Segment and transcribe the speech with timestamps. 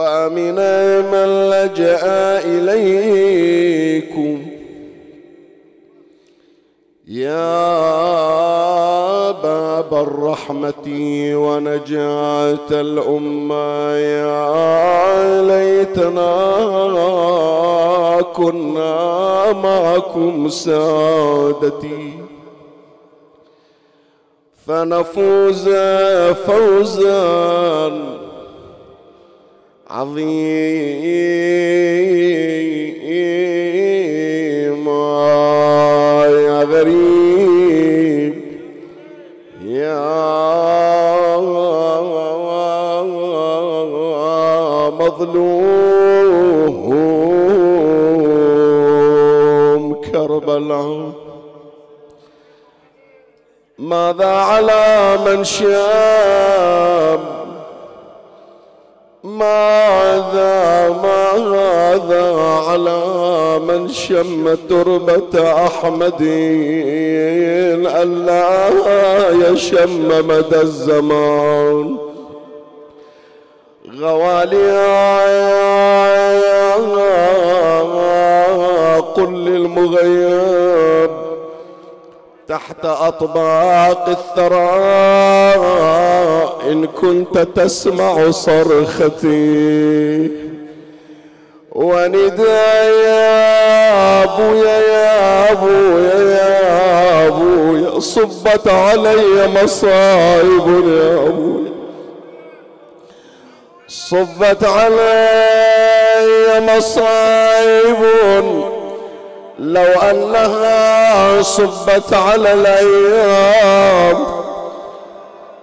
[0.00, 0.58] وامن
[1.12, 2.04] من لجأ
[2.44, 4.36] إليكم.
[7.08, 7.60] يا
[9.30, 10.86] باب الرحمة
[11.34, 16.32] ونجاه الأمة يا ليتنا
[18.36, 22.12] كنا معكم سادتي.
[24.66, 25.68] فنفوز
[26.46, 28.19] فوزا
[29.90, 30.30] عظيما
[36.26, 38.34] يا غريب
[39.64, 40.20] يا
[48.60, 51.12] مظلوم كربلاء.
[53.78, 55.89] ماذا على من شاب
[64.20, 66.22] شم تربة أحمد
[67.86, 68.68] ألا
[69.30, 71.96] يشم مدى الزمان.
[74.00, 74.70] غوالي
[79.16, 81.10] قل للمغيب
[82.48, 84.70] تحت أطباق الثرى
[86.72, 89.30] إن كنت تسمع صرختي.
[92.04, 101.70] ونداء يا أبويا يا أبويا يا أبويا صبت علي مصائب يا أبويا.
[103.88, 108.00] صبت علي مصائب.
[109.58, 114.26] لو أنها صبت على الأيام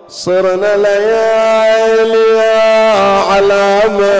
[0.10, 2.57] صرنا ليالي
[3.32, 4.16] علامة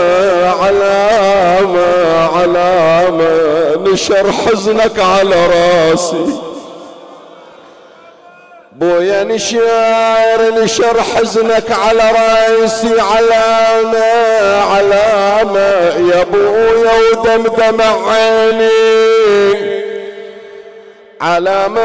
[0.62, 1.88] علامة
[2.36, 6.26] علامة نشر حزنك على راسي.
[8.72, 13.02] بويا نشار نشر حزنك على راسي.
[13.02, 14.06] علامة
[14.62, 15.70] علامة
[16.14, 19.78] يا بويا ودمدم عيني.
[21.22, 21.82] علامة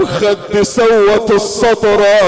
[0.00, 2.20] بخدي سوت السطرة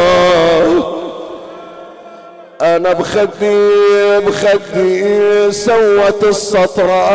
[2.62, 7.06] أنا بخدي بخدي سوت السطرة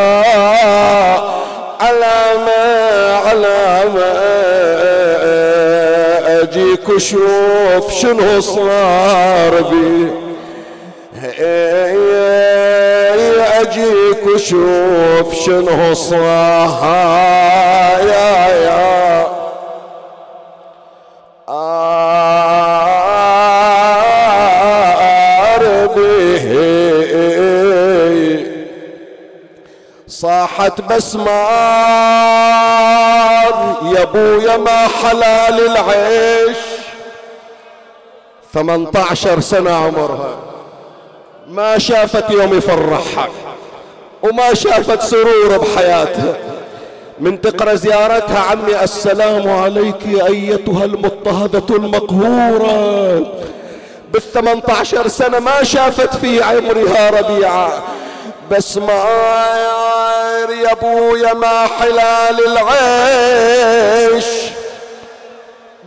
[1.80, 2.62] علامة
[3.26, 4.12] علامة.
[6.42, 10.08] أجيك وشوف شنو صار بي.
[13.60, 16.78] أجيك وشوف شنو صار.
[18.02, 19.21] يا يا.
[30.56, 31.32] صاحت بسمار
[33.94, 36.56] يا أبويا ما حلال العيش.
[38.54, 40.36] ثمانية عشر سنة عمرها.
[41.48, 43.28] ما شافت يوم يفرحها
[44.22, 46.36] وما شافت سرور بحياتها.
[47.20, 53.26] من تقرأ زيارتها عمي السلام عليك أيتها المضطهدة المقهورة.
[54.12, 57.82] بالثمانية عشر سنة ما شافت في عمرها ربيعة.
[58.52, 59.04] بس ما
[60.62, 64.24] يا أبويا ما حلال العيش.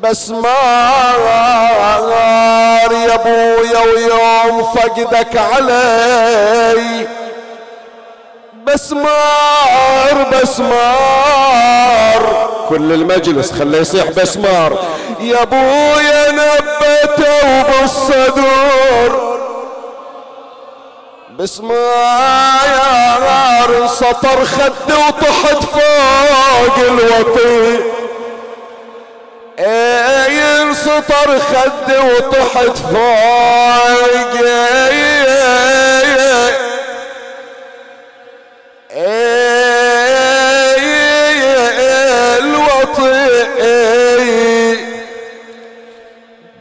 [0.02, 0.48] بس ما
[2.92, 7.08] يا أبويا ويوم فقدك علي.
[8.68, 12.22] بسمار بسمار
[12.70, 14.80] كل المجلس خليه يصيح بسمار
[15.20, 19.35] يا أبويا نبته بالصدور.
[21.40, 21.78] بسمار
[23.88, 27.80] سطر خدي وطحت فوق الوطي.
[29.60, 33.26] إيه سطر خدي وطحت فوق؟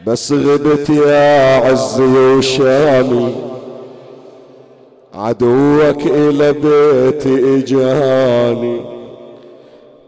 [0.07, 3.54] بس غبت يا عزي وشامي.
[5.19, 8.81] عدوك إلى بيتي إجاني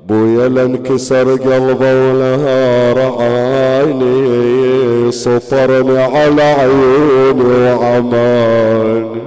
[0.07, 9.23] بويا لانكسر قلبه ولهار عيني سطرني على عيوني وعماني.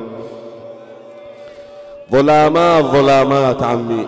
[2.12, 4.08] ظلامات ظلامات عمي.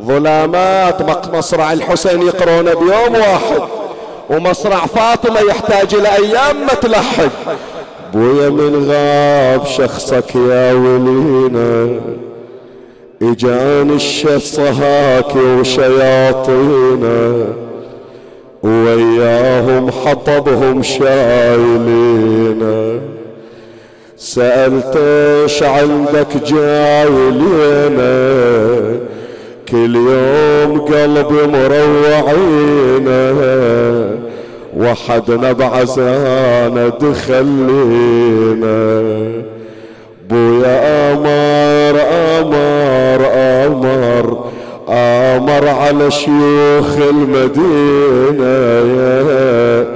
[0.00, 1.02] ظلامات
[1.34, 3.62] مصرع الحسين يقرون بيوم واحد
[4.30, 7.32] ومصرع فاطمة يحتاج إلى أيام ما تلحق
[8.14, 12.00] بويا من غاب شخصك يا ولينا.
[13.22, 17.46] اجاني الشصهاك وشياطينا.
[18.62, 22.74] وياهم حطبهم شايلينا
[24.16, 28.14] سألت إيش عندك جايلينا
[29.68, 33.32] كل يوم قلبي مروعينا
[34.76, 39.02] وحدنا بعزانة دخلينا.
[40.30, 42.00] بويا أمر
[42.40, 44.44] أمر أمر
[44.88, 48.54] أمر على شيوخ المدينة.
[48.98, 49.86] يا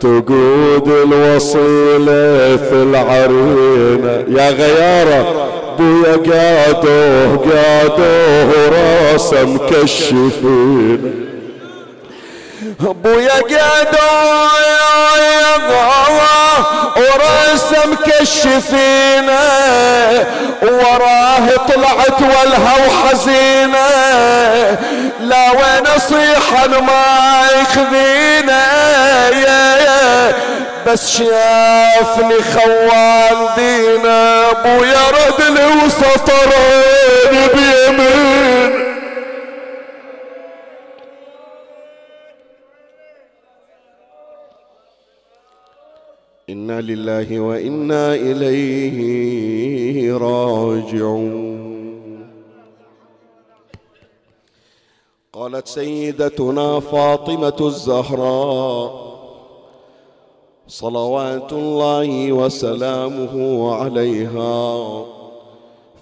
[0.00, 4.40] تقود الوصيلة في العرينة.
[4.40, 5.26] يا غيارة
[5.78, 11.29] بويا قادوه قادوه راسه مكشفين.
[12.82, 14.50] ابويا قادوه
[16.96, 19.40] وراسه مكشفينه
[20.62, 23.88] وراه طلعت والها وحزينة.
[25.20, 28.62] لا وين اصيح ما يخذينا
[29.28, 30.34] يا يا
[30.86, 38.99] بس شافني خوان دينا ابويا ردني وسطرني بيمين.
[46.52, 49.08] إنا لله وإنا إليه
[50.16, 51.50] راجعون.
[55.32, 59.10] قالت سيدتنا فاطمة الزهراء
[60.68, 63.34] صلوات الله وسلامه
[63.74, 65.04] عليها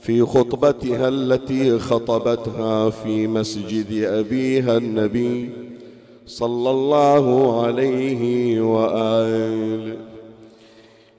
[0.00, 5.50] في خطبتها التي خطبتها في مسجد أبيها النبي
[6.26, 7.26] صلى الله
[7.62, 10.07] عليه وآله.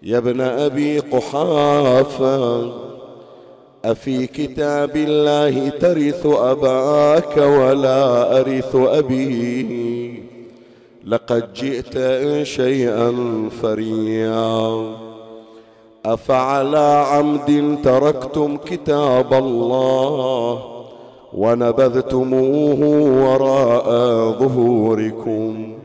[0.03, 2.71] يا ابن أبي قحافة
[3.85, 10.23] أفي كتاب الله ترث أباك ولا أرث أبي؟
[11.05, 11.99] لقد جئت
[12.43, 13.13] شيئا
[13.61, 14.95] فريا.
[16.05, 20.63] أفعلى عمد تركتم كتاب الله
[21.33, 22.79] ونبذتموه
[23.23, 23.89] وراء
[24.39, 25.78] ظهوركم؟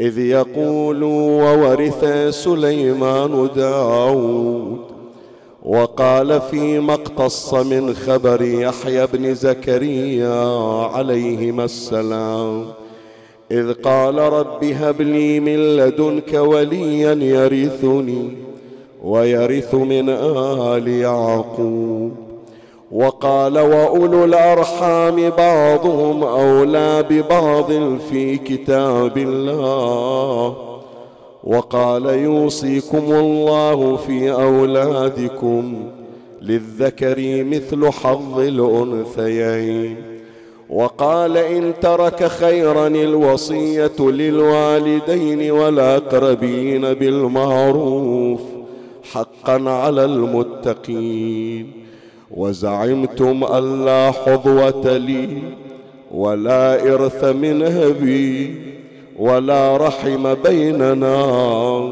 [0.00, 2.04] إذ يقول وورث
[2.44, 4.78] سليمان داود
[5.62, 10.44] وقال فيما اقتص من خبر يحيى بن زكريا
[10.94, 12.64] عليهما السلام
[13.50, 18.30] إذ قال رب هب لي من لدنك وليا يرثني
[19.02, 22.12] ويرث من آل يعقوب.
[22.92, 27.72] وقال وأولو الأرحام بعضهم أولى ببعض
[28.10, 30.56] في كتاب الله.
[31.44, 35.74] وقال يوصيكم الله في أولادكم
[36.42, 39.96] للذكر مثل حظ الأنثيين.
[40.70, 48.40] وقال إن ترك خيرا الوصية للوالدين والأقربين بالمعروف
[49.12, 51.79] حقا على المتقين.
[52.30, 55.38] وزعمتم ألا حظوة لي
[56.14, 58.54] ولا إرث من أبي
[59.18, 61.90] ولا رحم بيننا.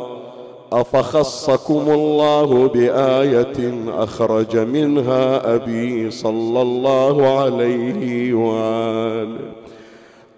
[0.73, 9.39] أفخصكم الله بآية أخرج منها أبي صلى الله عليه وآله.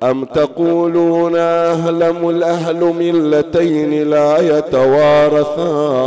[0.02, 6.00] أم تقولون أهلم الأهل ملتين لا يتوارثان؟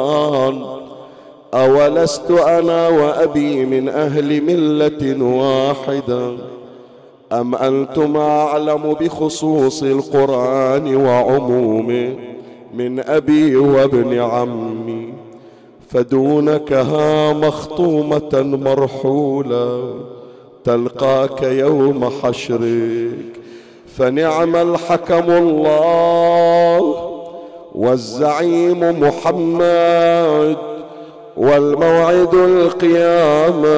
[1.54, 6.32] أولست أنا وأبي من أهل ملة واحدة؟
[7.32, 12.16] أم أنتم أعلم بخصوص القرآن وعمومه
[12.74, 15.14] من أبي وابن عمي؟
[15.90, 19.94] فدونك ها مخطومة مرحولة
[20.64, 23.18] تلقاك يوم حشرك.
[23.98, 26.96] فنعم الحكم الله
[27.76, 30.73] والزعيم محمد.
[31.38, 33.74] والموعد القيامة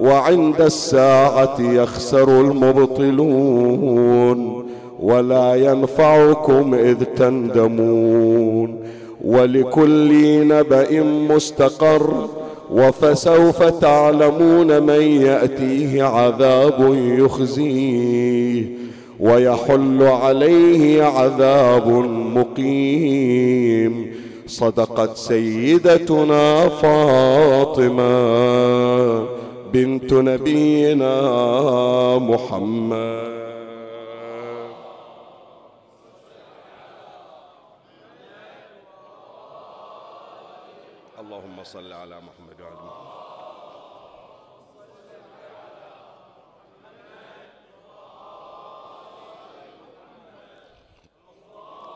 [0.00, 3.86] وعند الساعة يخسر المبطلون
[5.00, 8.76] ولا ينفعكم إذ تندمون.
[9.24, 12.28] ولكل نبأ مستقر
[12.72, 18.64] وفسوف تعلمون من يأتيه عذاب يخزيه
[19.20, 21.88] ويحل عليه عذاب
[22.36, 24.15] مقيم.
[24.46, 28.16] صدقت سيدتنا فاطمة
[29.72, 31.14] بنت نبينا
[32.18, 33.26] محمد.
[41.20, 43.06] اللهم صل على محمد وعلى محمد.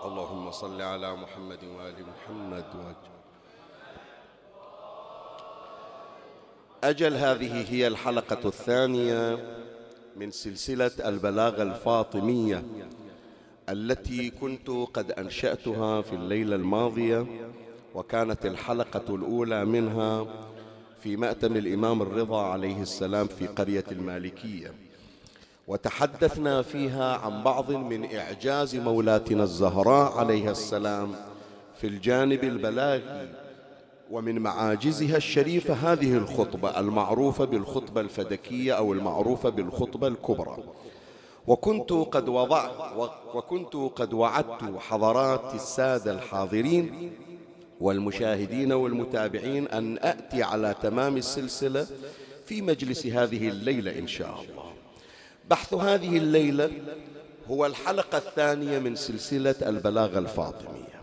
[0.05, 3.15] اللهم صل على محمد وآل محمد وأجل
[6.85, 9.39] أجل هذه هي الحلقة الثانية
[10.17, 12.63] من سلسلة البلاغة الفاطمية
[13.69, 17.27] التي كنت قد أنشأتها في الليلة الماضية
[17.95, 20.27] وكانت الحلقة الأولى منها
[21.03, 24.75] في مأتم الإمام الرضا عليه السلام في قرية المالكية.
[25.69, 31.15] وتحدثنا فيها عن بعض من إعجاز مولاتنا الزهراء عليها السلام
[31.81, 33.29] في الجانب البلاغي
[34.11, 40.57] ومن معاجزها الشريفة هذه الخطبة المعروفة بالخطبة الفدكية أو المعروفة بالخطبة الكبرى.
[41.47, 42.71] وكنت قد وضعت
[43.35, 47.13] وكنت قد وعدت حضرات السادة الحاضرين
[47.81, 51.87] والمشاهدين والمتابعين أن أتي على تمام السلسلة
[52.47, 54.73] في مجلس هذه الليلة إن شاء الله.
[55.51, 56.71] بحث هذه الليلة
[57.51, 61.00] هو الحلقة الثانية من سلسلة البلاغة الفاطمية.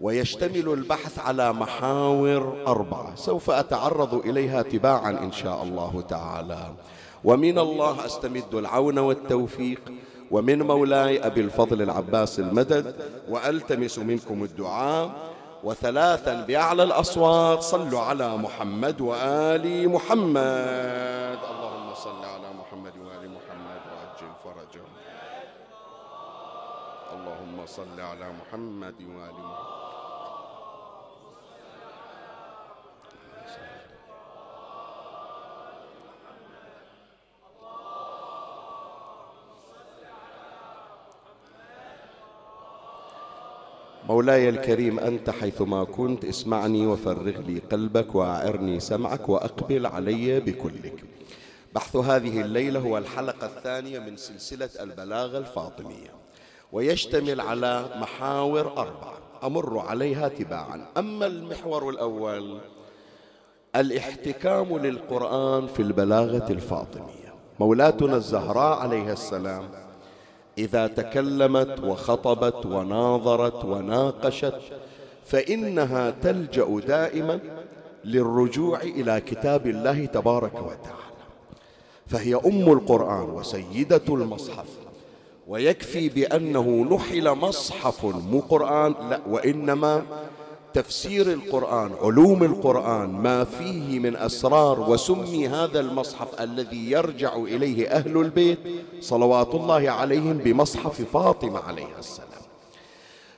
[0.00, 3.14] ويشتمل البحث على محاور أربعة.
[3.14, 6.74] سوف أتعرض إليها تباعا إن شاء الله تعالى.
[7.24, 9.80] ومن الله أستمد العون والتوفيق.
[10.30, 12.94] ومن مولاي أبي الفضل العباس المدد.
[13.28, 15.10] وألتمس منكم الدعاء.
[15.64, 21.38] وثلاثا بأعلى الأصوات صلوا على محمد وآل محمد.
[21.50, 24.92] اللهم صل على محمد وآل محمد وأجل فرجهم.
[27.14, 29.57] اللهم صل على محمد وآل محمد.
[44.08, 51.04] مولاي الكريم أنت حيثما كنت اسمعني وفرغ لي قلبك وأعرني سمعك وأقبل علي بكلك.
[51.74, 56.10] بحث هذه الليلة هو الحلقة الثانية من سلسلة البلاغة الفاطمية.
[56.72, 59.18] ويشتمل على محاور أربعة.
[59.44, 60.86] أمر عليها تباعا.
[60.96, 62.58] أما المحور الأول
[63.76, 67.34] الاحتكام للقرآن في البلاغة الفاطمية.
[67.60, 69.87] مولاتنا الزهراء عليها السلام.
[70.58, 74.54] إذا تكلمت وخطبت وناظرت وناقشت
[75.24, 77.40] فإنها تلجأ دائما
[78.04, 81.08] للرجوع إلى كتاب الله تبارك وتعالى.
[82.06, 84.66] فهي أم القرآن وسيدة المصحف.
[85.48, 90.02] ويكفي بأنه نحل مصحف مو قرآن لا وإنما
[90.74, 98.16] تفسير القرآن علوم القرآن ما فيه من أسرار وسمي هذا المصحف الذي يرجع إليه أهل
[98.16, 98.58] البيت
[99.00, 102.28] صلوات الله عليهم بمصحف فاطمة عليها السلام.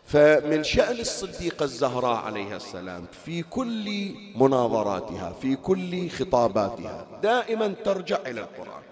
[0.05, 8.41] فمن شأن الصديقة الزهراء عليها السلام في كل مناظراتها في كل خطاباتها دائما ترجع إلى
[8.41, 8.83] القرآن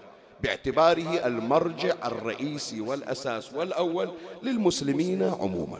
[0.43, 4.09] باعتباره المرجع الرئيسي والأساس والأول
[4.43, 5.79] للمسلمين عموما.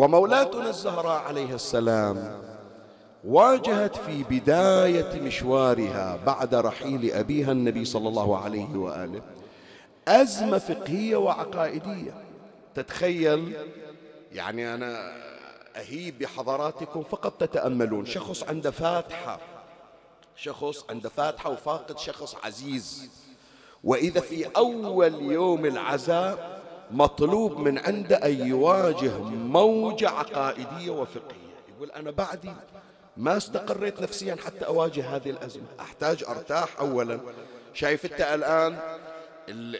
[0.00, 2.42] ومولاتنا الزهراء عليه السلام
[3.24, 9.22] واجهت في بداية مشوارها بعد رحيل أبيها النبي صلى الله عليه وآله
[10.08, 12.14] أزمة فقهية وعقائدية.
[12.74, 13.56] تتخيل؟
[14.32, 15.12] يعني أنا
[15.76, 18.06] أهيب بحضراتكم فقط تتأملون.
[18.06, 19.40] شخص عنده فاتحة
[20.36, 23.10] شخص عنده فاتحة وفاقد شخص عزيز.
[23.84, 26.59] وإذا في أول يوم العزاء
[26.92, 31.50] مطلوب من عنده أن يواجه موجة عقائدية وفقهية.
[31.76, 32.52] يقول أنا بعدي
[33.16, 35.64] ما استقريت نفسيا حتى أواجه هذه الأزمة.
[35.80, 37.20] أحتاج أرتاح أولا.
[37.74, 38.78] شايف أنت الآن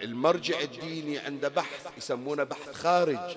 [0.05, 3.37] المرجع الديني عنده بحث يسمونه بحث خارج.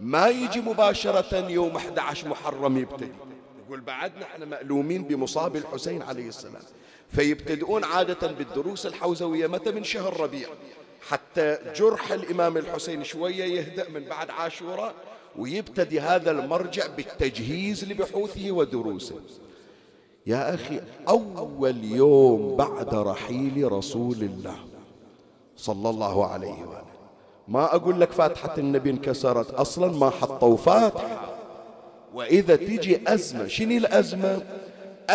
[0.00, 3.12] ما يجي مباشرة يوم 11 محرم يبتدي.
[3.66, 6.62] يقول بعدنا إحنا مألومين بمصاب الحسين عليه السلام.
[7.08, 10.48] فيبتدئون عادة بالدروس الحوزوية متى؟ من شهر ربيع.
[11.08, 14.94] حتى جرح الإمام الحسين شوية يهدأ من بعد عاشوراء
[15.38, 19.14] ويبتدي هذا المرجع بالتجهيز لبحوثه ودروسه.
[20.26, 24.56] يا أخي أول يوم بعد رحيل رسول الله
[25.56, 26.84] صلى الله عليه وآله.
[27.48, 31.36] ما أقول لك فاتحة النبي انكسرت أصلا ما حطوا فاتحة.
[32.14, 34.42] وإذا تجي أزمة شنو الأزمة؟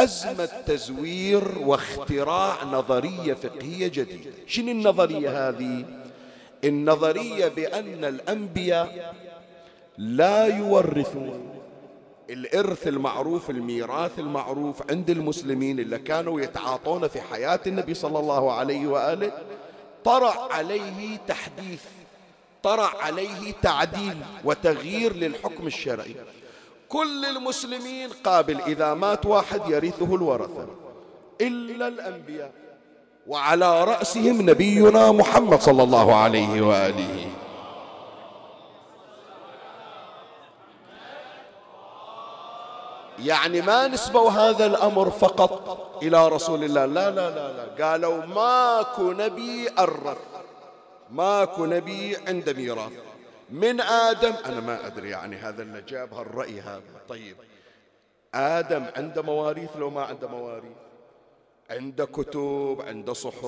[0.03, 4.31] أزمة تزوير واختراع نظرية فقهية جديدة.
[4.47, 5.85] شنو النظرية هذه؟
[6.63, 9.15] النظرية بأن الأنبياء
[9.97, 11.55] لا يورثون
[12.29, 18.87] الإرث المعروف الميراث المعروف عند المسلمين اللي كانوا يتعاطون في حياة النبي صلى الله عليه
[18.87, 19.31] وآله.
[20.03, 21.83] طرأ عليه تحديث
[22.63, 26.15] طرأ عليه تعديل وتغيير للحكم الشرعي.
[26.89, 30.67] كل المسلمين قابل إذا مات واحد يرثه الورثة.
[31.41, 32.51] إلا الأنبياء.
[33.27, 37.27] وعلى رأسهم نبينا محمد صلى الله عليه وآله.
[43.19, 46.85] يعني ما نسبوا هذا الأمر فقط إلى رسول الله.
[46.85, 47.85] لا لا لا لا.
[47.85, 50.17] قالوا ماكو نبي أرث.
[51.11, 52.91] ماكو نبي عنده ميراث.
[53.49, 54.33] من آدم.
[54.45, 57.01] أنا ما أدري يعني هذا اللي جاب هالرأي هذا.
[57.09, 57.35] طيب.
[58.33, 60.77] آدم عنده مواريث لو ما عنده مواريث؟
[61.69, 63.45] عنده كتب عنده صحف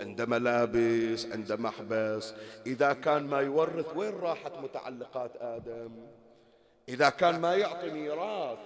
[0.00, 2.34] عنده ملابس عنده محبس.
[2.66, 5.90] إذا كان ما يورث وين راحت متعلقات آدم؟
[6.88, 8.58] إذا كان ما يعطي ميراث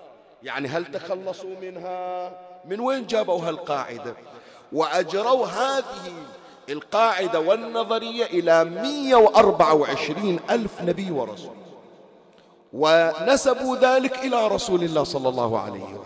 [0.42, 2.32] يعني هل تخلصوا منها؟
[2.64, 4.14] من وين جابوا هالقاعدة؟
[4.72, 6.12] وأجروا هذه
[6.68, 11.54] القاعدة والنظرية إلى 124 ألف نبي ورسول.
[12.72, 16.04] ونسبوا ذلك إلى رسول الله صلى الله عليه وآله.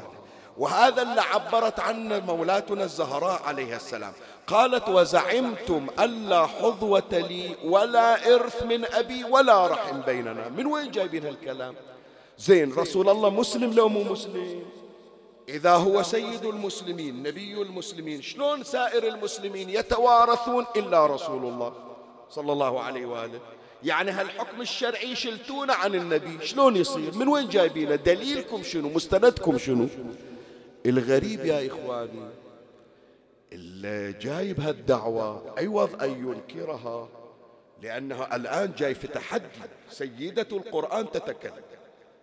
[0.59, 4.13] وهذا اللي عبرت عنه مولاتنا الزهراء عليها السلام.
[4.47, 10.49] قالت وزعمتم ألا حظوة لي ولا إرث من أبي ولا رحم بيننا.
[10.49, 11.75] من وين جايبين هالكلام؟
[12.39, 14.63] زين رسول الله مسلم لو مو مسلم؟
[15.49, 21.97] إذا هو سيد المسلمين نبي المسلمين شلون سائر المسلمين يتوارثون إلا رسول الله
[22.31, 23.41] صلى الله عليه وآله؟
[23.83, 29.89] يعني هالحكم الشرعي شلتونه عن النبي شلون يصير؟ من وين جايبينه؟ دليلكم شنو؟ مستندكم شنو؟
[30.87, 32.29] الغريب يا إخواني
[33.53, 37.09] اللي جايب هالدعوة عوض أن ينكرها
[37.83, 39.45] لأنه الآن جاي في تحدي.
[39.91, 41.65] سيدة القرآن تتكلم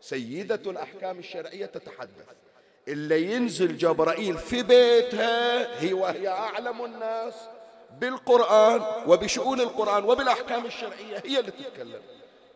[0.02, 2.26] سيدة الأحكام الشرعية تتحدث.
[2.88, 6.28] اللي ينزل جبرائيل في بيتها هي وهي.
[6.28, 7.34] أعلم الناس
[8.00, 12.02] بالقرآن وبشؤون القرآن وبالأحكام الشرعية هي اللي تتكلم.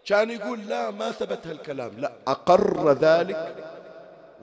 [0.05, 1.91] كان يقول لا ما ثبت هالكلام.
[1.97, 3.55] لا أقر ذلك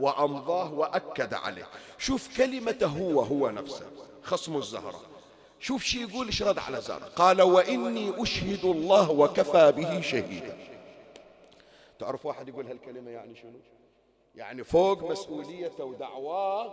[0.00, 1.66] وأمضاه وأكد عليه.
[1.98, 3.86] شوف كلمته هو هو نفسه
[4.22, 5.00] خصم الزهرة.
[5.60, 10.58] شوف شي يقول إيش رد على زهرة؟ قال وإني أشهد الله وكفى به شهيدا.
[11.98, 13.52] تعرف واحد يقول هالكلمة يعني شنو؟
[14.34, 16.72] يعني فوق مسؤوليته ودعواه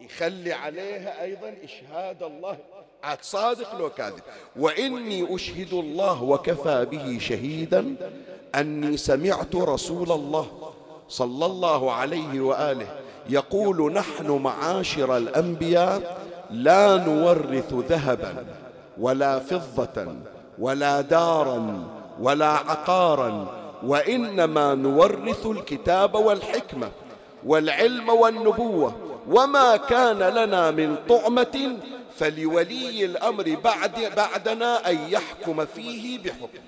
[0.00, 2.58] يخلي عليها أيضا إشهاد الله.
[3.02, 4.22] عاد صادق لو كاذب.
[4.56, 7.96] وإني أشهد الله وكفى به شهيدا
[8.54, 10.72] أني سمعت رسول الله
[11.08, 18.46] صلى الله عليه وآله يقول نحن معاشر الأنبياء لا نورث ذهبا
[18.98, 20.14] ولا فضة
[20.58, 21.88] ولا دارا
[22.20, 26.92] ولا عقارا وإنما نورث الكتاب والحكمة
[27.44, 31.78] والعلم والنبوة وما كان لنا من طعمة
[32.16, 36.58] فلولي الأمر بعد بعدنا أن يحكم فيه بحكم.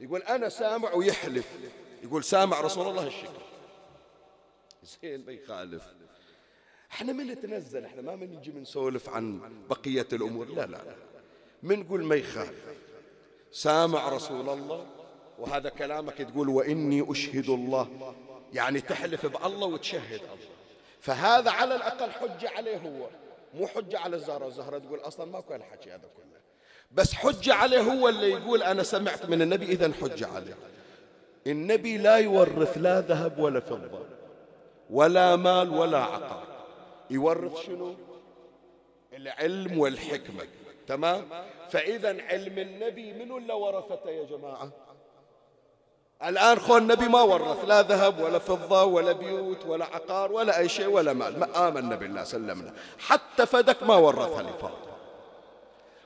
[0.00, 1.46] يقول أنا سامع ويحلف
[2.02, 3.42] يقول سامع رسول الله الشكر.
[4.82, 5.82] زين ما يخالف.
[6.92, 10.46] إحنا من نتنزل؟ إحنا ما من نجي بنسولف عن بقية الأمور.
[10.46, 10.94] لا لا لا.
[11.62, 12.64] من نقول ما يخالف.
[13.52, 14.86] سامع رسول الله؟
[15.42, 18.14] وهذا كلامك تقول وإني أشهد الله.
[18.52, 20.48] يعني تحلف بالله وتشهد الله.
[21.00, 23.06] فهذا على الأقل حجة عليه هو.
[23.54, 24.46] مو حجة على الزهرة.
[24.46, 26.40] الزهرة تقول أصلا ما كان الحكي هذا كله.
[26.92, 30.54] بس حجة عليه هو اللي يقول أنا سمعت من النبي إذا حجة عليه.
[31.46, 34.06] النبي لا يورث لا ذهب ولا فضة
[34.90, 36.46] ولا مال ولا عقار.
[37.10, 37.94] يورث شنو؟
[39.12, 40.46] العلم والحكمة.
[40.86, 41.24] تمام؟
[41.70, 44.72] فإذا علم النبي من اللي ورثته يا جماعة؟
[46.24, 50.68] الآن خو النبي ما ورث لا ذهب ولا فضة ولا بيوت ولا عقار ولا أي
[50.68, 51.38] شيء ولا مال.
[51.38, 54.92] ما آمنا بالله سلمنا حتى فدك ما ورثها لفاطمة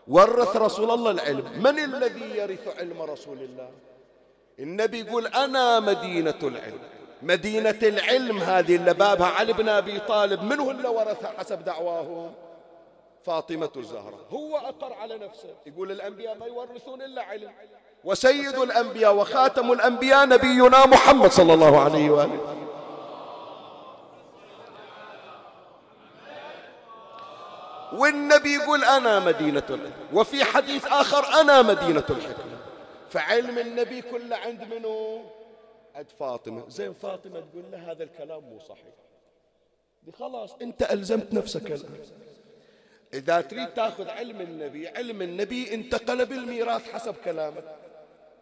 [0.08, 1.62] ورث رسول الله العلم.
[1.62, 3.70] من الذي يرث علم رسول الله؟
[4.58, 6.78] النبي يقول أنا مدينة العلم.
[7.22, 10.42] مدينة العلم هذه اللي بابها علي بن أبي طالب.
[10.42, 12.34] من هو اللي ورثها حسب دعواهم؟
[13.24, 14.20] فاطمة الزهراء.
[14.30, 15.54] هو أقر على نفسه.
[15.66, 17.52] يقول الأنبياء ما يورثون إلا علم.
[18.04, 22.56] وسيد الأنبياء وخاتم الأنبياء نبينا محمد صلى الله عليه وآله.
[27.92, 32.58] والنبي يقول أنا مدينة العلم وفي حديث آخر أنا مدينة الحكمة.
[33.10, 35.22] فعلم النبي كله عند منو؟
[35.94, 36.64] عند فاطمة.
[36.68, 38.94] زين فاطمة تقول له هذا الكلام مو صحيح.
[40.18, 42.04] خلاص أنت ألزمت نفسك الآن.
[43.14, 47.64] إذا تريد تأخذ علم النبي علم النبي انتقل بالميراث حسب كلامك.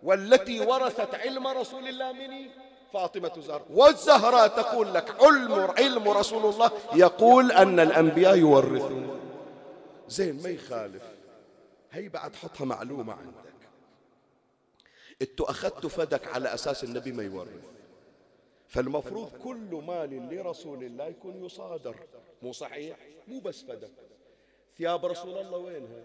[0.05, 2.51] والتي ورثت علم رسول الله مني
[2.93, 6.71] فاطمة الزهراء والزهراء تقول لك علم علم رسول الله.
[6.95, 9.21] يقول أن الأنبياء يورثون.
[10.09, 11.03] زين ما يخالف.
[11.93, 13.55] هي بعد حطها معلومة عندك.
[15.23, 17.49] أنتوا أخذتوا فدك على أساس النبي ما يورث.
[18.69, 21.97] فالمفروض كل مال لرسول الله يكون يصادر.
[22.43, 22.97] مو صحيح؟
[23.29, 23.93] مو بس فدك.
[24.79, 26.05] ثياب رسول الله وينها؟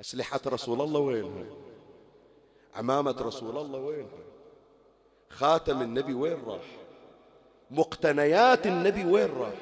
[0.00, 1.44] أسلحة رسول الله وينها؟
[2.76, 3.78] عمامة رسول الله.
[3.78, 4.08] وينها
[5.28, 6.76] خاتم النبي وين راح؟
[7.70, 9.54] مقتنيات النبي وين راح؟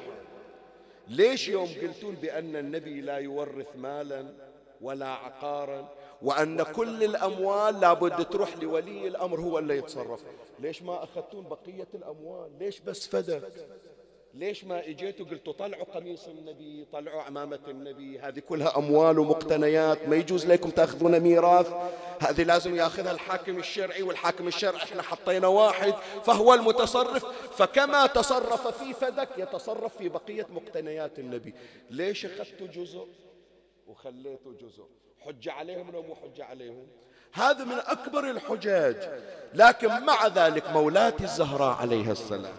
[1.07, 4.33] ليش يوم قلتون بأن النبي لا يورث مالا
[4.81, 5.89] ولا عقارا
[6.21, 10.23] وأن كل الأموال لابد تروح لولي الأمر هو اللي يتصرف.
[10.59, 13.51] ليش ما أخذتون بقية الأموال؟ ليش بس فدك
[14.35, 20.15] ليش ما اجيتوا قلتوا طلعوا قميص النبي طلعوا عمامة النبي هذه كلها أموال ومقتنيات ما
[20.15, 21.73] يجوز لكم تأخذون ميراث.
[22.19, 25.93] هذه لازم يأخذها الحاكم الشرعي والحاكم الشرعي إحنا حطينا واحد
[26.23, 27.25] فهو المتصرف.
[27.57, 31.53] فكما تصرف في فدك يتصرف في بقية مقتنيات النبي.
[31.89, 33.07] ليش أخذتوا جزء؟
[33.87, 34.85] وخليتوا جزء.
[35.25, 36.87] حجة عليهم لو مو حجة عليهم؟
[37.31, 38.95] هذا من أكبر الحجاج.
[39.53, 42.53] لكن مع ذلك مولاتي الزهراء عليها السلام.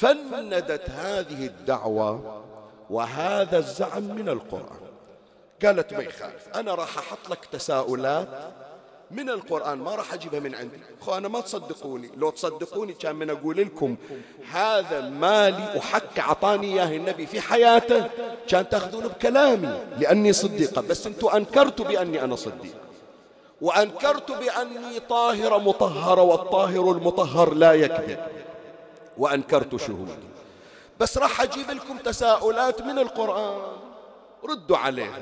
[0.00, 2.42] فندت هذه الدعوة
[2.90, 4.80] وهذا الزعم من القرآن.
[5.64, 8.28] قالت ما يخالف أنا راح أحط لك تساؤلات
[9.10, 10.76] من القرآن ما راح أجيبها من عندي.
[11.02, 12.10] أخو أنا ما تصدقوني.
[12.16, 13.96] لو تصدقوني كان من أقول لكم
[14.52, 18.06] هذا مالي وحق أعطاني إياه النبي في حياته
[18.48, 22.74] كان تأخذون بكلامي لأني صديقة بس أنتم أنكرتوا بأني أنا صديق.
[23.60, 28.18] وأنكرت بأني طاهرة مطهرة والطاهر المطهر لا يكذب.
[29.18, 30.28] وأنكرت شهودي.
[31.00, 33.62] بس راح أجيب لكم تساؤلات من القرآن.
[34.44, 35.18] ردوا عليها.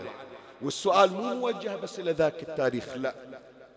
[0.63, 3.15] والسؤال مو موجه بس إلى ذاك التاريخ لا.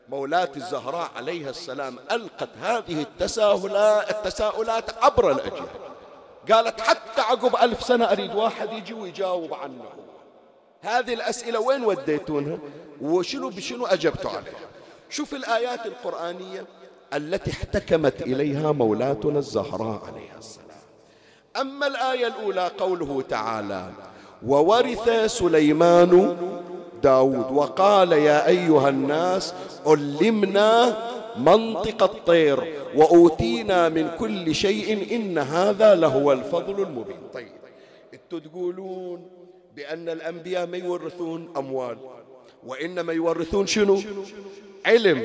[0.10, 5.68] مولات الزهراء عليها السلام ألقت هذه التساؤلات, التساؤلات عبر الأجيال.
[6.52, 9.86] قالت حتى عقب ألف سنة أريد واحد يجي ويجاوب عنه.
[10.82, 12.60] هذه الأسئلة وين وديتونها؟
[13.02, 14.70] وشنو بشنو أجبتوا عليها؟
[15.10, 16.66] شوف الآيات القرآنية.
[17.13, 20.67] التي احتكمت إليها مولاتنا الزهراء عليها السلام.
[21.62, 23.91] أما الآية الأولى قوله تعالى
[24.46, 26.38] وورث سليمان
[27.04, 29.54] داود وقال يا أيها الناس
[29.86, 30.98] علمنا
[31.38, 37.20] منطق الطير وأوتينا من كل شيء إن هذا لهو الفضل المبين.
[37.34, 37.48] طيب
[38.13, 39.28] أنتوا تقولون
[39.76, 41.98] بأن الأنبياء ما يورثون أموال
[42.67, 44.02] وإنما يورثون شنو؟
[44.88, 45.17] علم.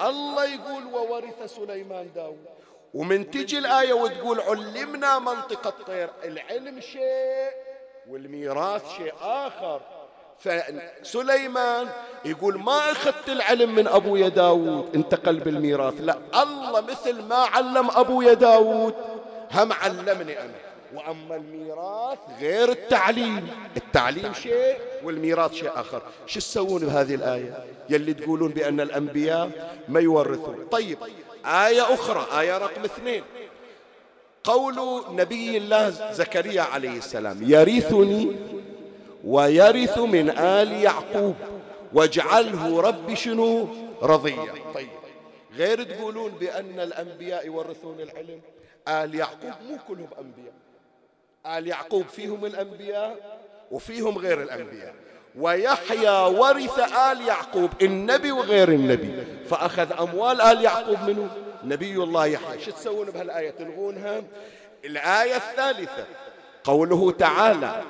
[0.00, 2.46] الله يقول وورث سليمان داود.
[2.94, 6.10] ومن تجي الآية وتقول علمنا منطق الطير.
[6.24, 7.50] العلم شيء
[8.08, 9.80] والميراث شيء آخر.
[10.38, 11.88] فسليمان
[12.24, 14.94] يقول ما أخذت العلم من أبويا داود.
[14.94, 18.94] انتقل بالميراث لا الله مثل ما علم أبويا داود.
[19.52, 20.54] هم علمني أنا.
[20.94, 23.48] وأما الميراث غير التعليم.
[23.76, 26.02] التعليم شيء والميراث شيء آخر.
[26.26, 30.66] شو تسوون بهذه الآية؟ يلي تقولون بأن الأنبياء ما يورثون.
[30.70, 30.98] طيب
[31.44, 33.22] آية أخرى آية رقم اثنين.
[34.44, 38.36] قول نبي الله زكريا عليه السلام يرثني
[39.24, 41.34] ويرث من آل يعقوب
[41.92, 43.68] واجعله ربي شنو؟
[44.02, 44.52] رضيا.
[44.74, 44.88] طيب
[45.54, 48.40] غير تقولون بأن الأنبياء يورثون العلم؟
[48.88, 50.54] آل يعقوب مو كلهم أنبياء.
[51.46, 54.94] آل يعقوب فيهم الأنبياء وفيهم غير الأنبياء.
[55.40, 56.78] ويحيى ورث
[57.12, 59.24] آل يعقوب النبي وغير النبي.
[59.50, 61.28] فأخذ أموال آل يعقوب منه.
[61.64, 62.60] نبي الله يحيى.
[62.60, 64.22] شو تسوون بهالآية؟ تلغونها؟
[64.84, 66.04] الآية الثالثة
[66.64, 67.82] قوله تعالى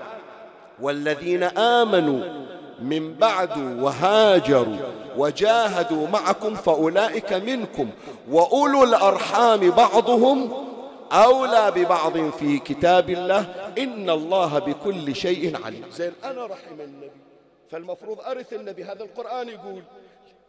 [0.80, 2.46] والذين آمنوا
[2.82, 4.76] من بعد وهاجروا
[5.16, 7.90] وجاهدوا معكم فأولئك منكم
[8.30, 10.66] وأولو الأرحام بعضهم
[11.12, 13.72] أولى ببعض في كتاب الله.
[13.78, 15.84] إن الله بكل شيء عليم.
[15.92, 17.25] زين أنا رحم النبي.
[17.70, 18.84] فالمفروض أرث النبي.
[18.84, 19.82] هذا القرآن يقول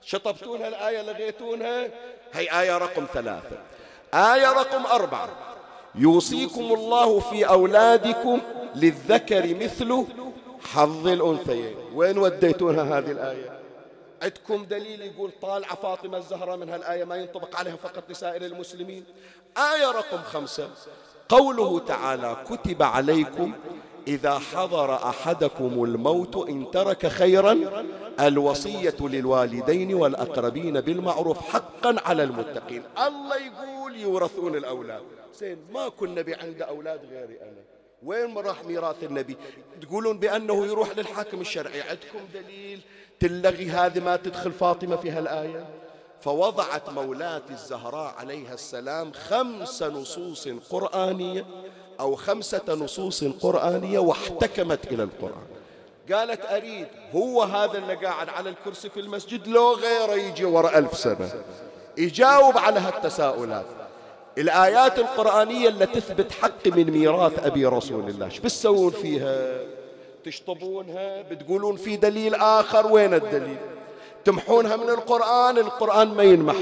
[0.01, 1.88] شطبتونها الآية لغيتونها
[2.34, 3.58] هي آية رقم ثلاثة.
[4.13, 5.30] آية رقم أربعة.
[5.95, 8.41] يوصيكم الله في أولادكم
[8.75, 10.06] للذكر مثل
[10.62, 11.75] حظ الأنثيين.
[11.93, 13.60] وين وديتونها هذه الآية؟
[14.21, 19.06] عندكم دليل يقول طالعة فاطمة الزهراء من هالآية ما ينطبق عليها فقط لسائر المسلمين
[19.58, 20.69] آية رقم خمسة.
[21.30, 23.53] قوله تعالى كتب عليكم
[24.07, 27.83] إذا حضر أحدكم الموت إن ترك خيرا
[28.19, 32.83] الوصية للوالدين والأقربين بالمعروف حقا على المتقين.
[33.07, 35.01] الله يقول يورثون الأولاد.
[35.39, 37.63] زين ما كن نبي عنده أولاد غيري أنا.
[38.03, 39.37] وين راح ميراث النبي؟
[39.81, 41.81] تقولون بأنه يروح للحاكم الشرعي.
[41.81, 42.81] عندكم دليل
[43.19, 45.65] تلغي هذه ما تدخل فاطمة في هالآية؟
[46.21, 51.45] فوضعت مولاة الزهراء عليها السلام خمس نصوص قرآنية.
[51.99, 55.47] أو خمسة نصوص قرآنية واحتكمت إلى القرآن.
[56.13, 60.97] قالت أريد هو هذا اللي قاعد على الكرسي في المسجد؟ لو غيره يجي وراء ألف
[60.97, 61.29] سنة.
[61.97, 63.65] يجاوب على هالتساؤلات.
[64.38, 69.60] الآيات القرآنية اللي تثبت حق من ميراث أبي رسول الله شو بتسوون فيها؟
[70.25, 73.57] تشطبونها؟ بتقولون في دليل آخر؟ وين الدليل؟
[74.25, 76.55] تمحونها من القرآن؟ القرآن ما ينمح.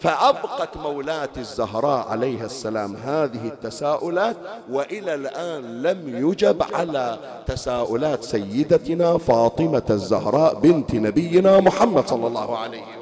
[0.00, 2.96] فأبقت مولاة الزهراء عليها السلام.
[2.96, 4.36] هذه التساؤلات
[4.70, 12.82] وإلى الآن لم يجب على تساؤلات سيدتنا فاطمة الزهراء بنت نبينا محمد صلى الله عليه
[12.82, 13.00] وسلم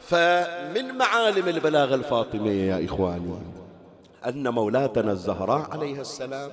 [0.00, 3.38] فمن معالم البلاغة الفاطمية يا إخواني
[4.26, 6.50] أن مولاتنا الزهراء عليها السلام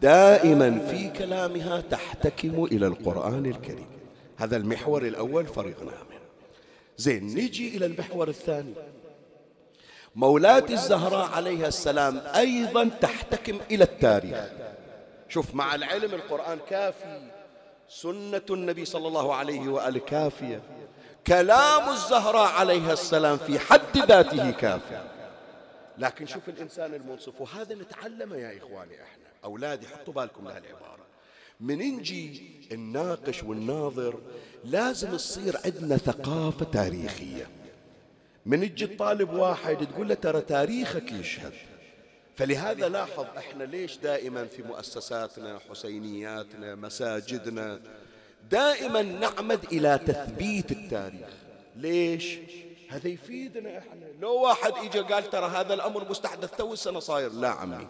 [0.00, 3.86] دائما في كلامها تحتكم إلى القرآن الكريم.
[4.36, 6.20] هذا المحور الأول فرغنا منه
[6.96, 8.74] زين نجي إلى المحور الثاني.
[10.14, 14.44] مولاة الزهراء عليها السلام أيضا تحتكم إلى التاريخ.
[15.28, 17.30] شوف مع العلم القرآن كافي
[17.88, 20.60] سنة النبي صلى الله عليه وآله كافية.
[21.26, 25.02] كلام الزهراء عليها السلام في حد ذاته كافي.
[25.98, 29.27] لكن شوف الإنسان المنصف وهذا نتعلمه يا إخواني إحنا.
[29.44, 31.06] أولادي حطوا بالكم لهالعبارة.
[31.60, 34.18] من نجي الناقش والناظر
[34.64, 37.48] لازم تصير عندنا ثقافة تاريخية.
[38.46, 41.52] من يجي الطالب واحد تقول له ترى تاريخك يشهد.
[42.36, 47.80] فلهذا لاحظ إحنا ليش دائما في مؤسساتنا حسينياتنا مساجدنا
[48.50, 51.28] دائما نعمد إلى تثبيت التاريخ.
[51.76, 52.38] ليش؟
[52.88, 54.06] هذا يفيدنا إحنا.
[54.20, 57.32] لو واحد اجى قال ترى هذا الأمر مستحدث تو السنة صاير.
[57.32, 57.86] لا عمي.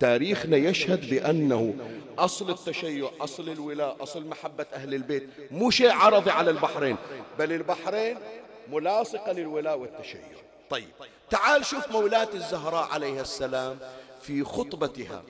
[0.00, 1.74] تاريخنا يشهد بأنه
[2.18, 6.96] أصل التشيع أصل الولاء أصل محبة أهل البيت مو شيء عرضي على البحرين
[7.38, 8.16] بل البحرين
[8.72, 10.20] ملاصقه للولاء والتشيع.
[10.70, 10.88] طيب
[11.30, 13.78] تعال شوف مولاة الزهراء عليها السلام
[14.22, 15.22] في خطبتها.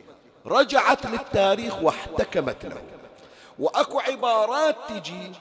[0.46, 2.82] رجعت للتاريخ واحتكمت له.
[3.58, 5.32] وأكو عبارات تجي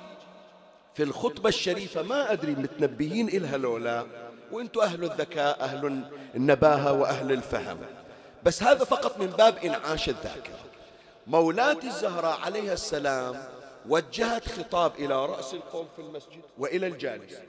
[0.96, 4.06] في الخطبة الشريفة ما أدري متنبهين إلها لولا.
[4.52, 6.04] وأنتم أهل الذكاء أهل
[6.36, 7.78] النباهة وأهل الفهم.
[8.48, 10.60] بس هذا فقط من باب إنعاش الذاكرة.
[11.28, 13.50] مولاة الزهراء عليها السلام
[13.90, 17.48] وجهت خطاب إلى رأس القوم في المسجد وإلى الجالسين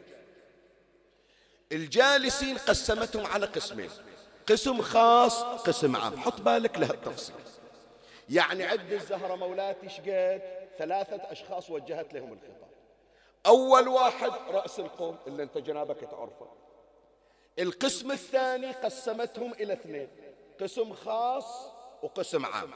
[1.73, 3.91] الجالسين قسمتهم على قسمين.
[4.47, 6.17] قسم خاص قسم عام.
[6.17, 7.37] حط بالك له التفصيل
[8.31, 10.43] يعني عد الزهرة مولاتي شقد
[10.79, 12.71] ثلاثة أشخاص وجهت لهم الخطاب.
[13.47, 16.49] أول واحد رأس القوم اللي أنت جنابك تعرفه.
[17.59, 20.09] القسم الثاني قسمتهم إلى اثنين.
[20.61, 21.45] قسم خاص
[22.03, 22.71] وقسم عام.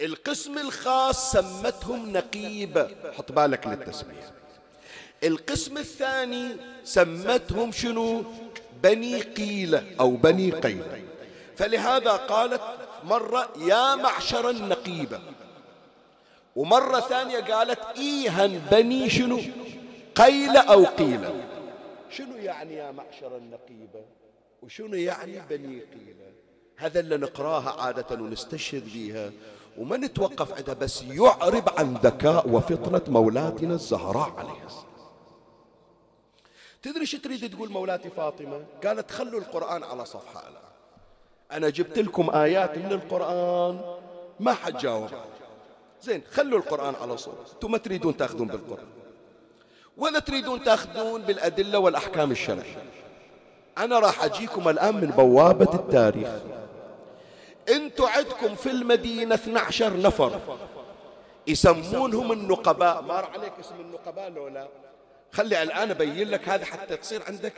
[0.00, 4.32] القسم الخاص سمتهم نقيبة حط بالك للتسمية.
[5.24, 8.24] القسم الثاني سمتهم شنو؟
[8.82, 11.02] بني قيلة أو بني قيلة
[11.56, 12.62] فلهذا قالت
[13.04, 15.20] مرة يا معشر النقيبة
[16.56, 19.40] ومرة ثانية قالت إيها بني شنو؟
[20.14, 21.44] قيلة أو قيلة
[22.10, 24.04] شنو يعني يا معشر النقيبة
[24.62, 26.32] وشنو يعني بني قيلة
[26.80, 29.30] هذا اللي نقراها عادة ونستشهد بها
[29.78, 34.28] وما نتوقف عندها بس يعرب عن ذكاء وفطنة مولاتنا الزهراء
[34.66, 34.84] السلام.
[36.82, 40.62] تدري شو تريد تقول مولاتي فاطمة؟ قالت خلوا القرآن على صفحة الآن
[41.52, 43.80] أنا جبت لكم آيات من القرآن
[44.40, 45.10] ما حد جاوب.
[46.02, 48.86] زين خلوا القرآن على صورة أنتم ما تريدون تأخذون بالقرآن.
[49.96, 52.84] ولا تريدون تأخذون بالأدلة والأحكام الشرعية.
[53.78, 56.30] أنا راح أجيكم الآن من بوابة التاريخ.
[57.70, 60.40] أنتم عندكم في المدينة 12 نفر.
[61.46, 63.02] يسمونهم النقباء.
[63.02, 64.68] مر عليك اسم النقباء لو لا؟
[65.32, 67.52] خلي الآن أبين لك هذا حتى تصير عندك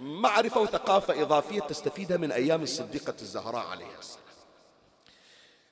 [0.00, 4.24] معرفة وثقافة إضافية تستفيدها من أيام الصديقة الزهراء عليها السلام.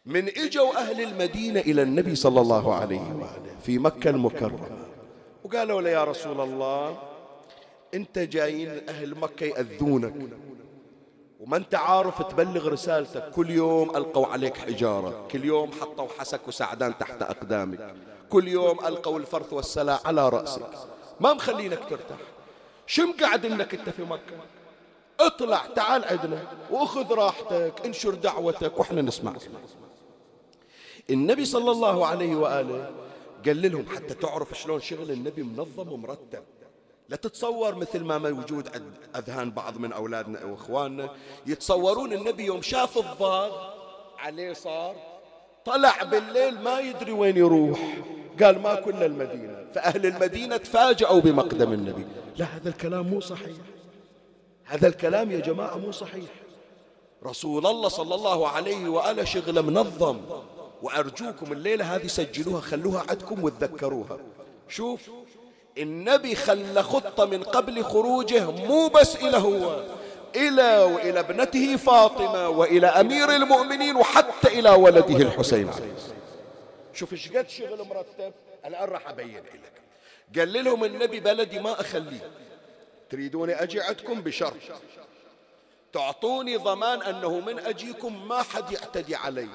[0.06, 4.68] من إجوا أهل المدينة إلى النبي صلى الله عليه وآله في مكة المكرمة.
[5.44, 6.98] وقالوا له يا رسول الله
[7.94, 10.14] أنت جايين أهل مكة يأذونك.
[11.42, 13.30] وما أنت عارف تبلغ رسالتك.
[13.30, 15.28] كل يوم ألقوا عليك حجارة.
[15.30, 17.94] كل يوم حطوا حسك وسعدان تحت أقدامك.
[18.30, 20.70] كل يوم ألقوا الفرث والسلاع على رأسك.
[21.20, 22.18] ما مخلينك ترتاح.
[22.86, 24.36] شم قاعد إنك أنت في مكة؟
[25.20, 29.36] اطلع تعال عندنا واخذ راحتك انشر دعوتك وإحنا نسمع.
[31.10, 32.90] النبي صلى الله عليه وآله
[33.46, 36.42] قال لهم حتى تعرف شلون شغل النبي منظم ومرتب.
[37.08, 41.10] لا تتصور مثل ما موجود عند أذهان بعض من أولادنا وإخواننا
[41.46, 43.52] يتصورون النبي يوم شاف الضاد
[44.18, 44.96] عليه صار
[45.64, 47.80] طلع بالليل ما يدري وين يروح.
[48.42, 49.66] قال ما كل المدينة.
[49.74, 52.06] فأهل المدينة تفاجأوا بمقدم النبي.
[52.36, 53.56] لا هذا الكلام مو صحيح.
[54.64, 56.30] هذا الكلام يا جماعة مو صحيح.
[57.24, 60.20] رسول الله صلى الله عليه وآله شغل منظم.
[60.82, 64.18] وأرجوكم الليلة هذه سجلوها خلوها عندكم وتذكروها.
[64.68, 65.10] شوف
[65.78, 69.84] النبي خلى خطة من قبل خروجه مو بس إلى هو
[70.36, 76.18] إلى وإلى ابنته فاطمة وإلى أمير المؤمنين وحتى إلى ولده الحسين عليه السلام.
[76.94, 78.32] شوف إيش قد شغل مرتب؟
[78.64, 79.72] الآن راح أبين لك
[80.38, 82.30] قال لهم النبي بلدي ما أخليه.
[83.10, 84.54] تريدوني أجي عندكم بشرط.
[85.92, 89.48] تعطوني ضمان أنه من أجيكم ما حد يعتدي علي.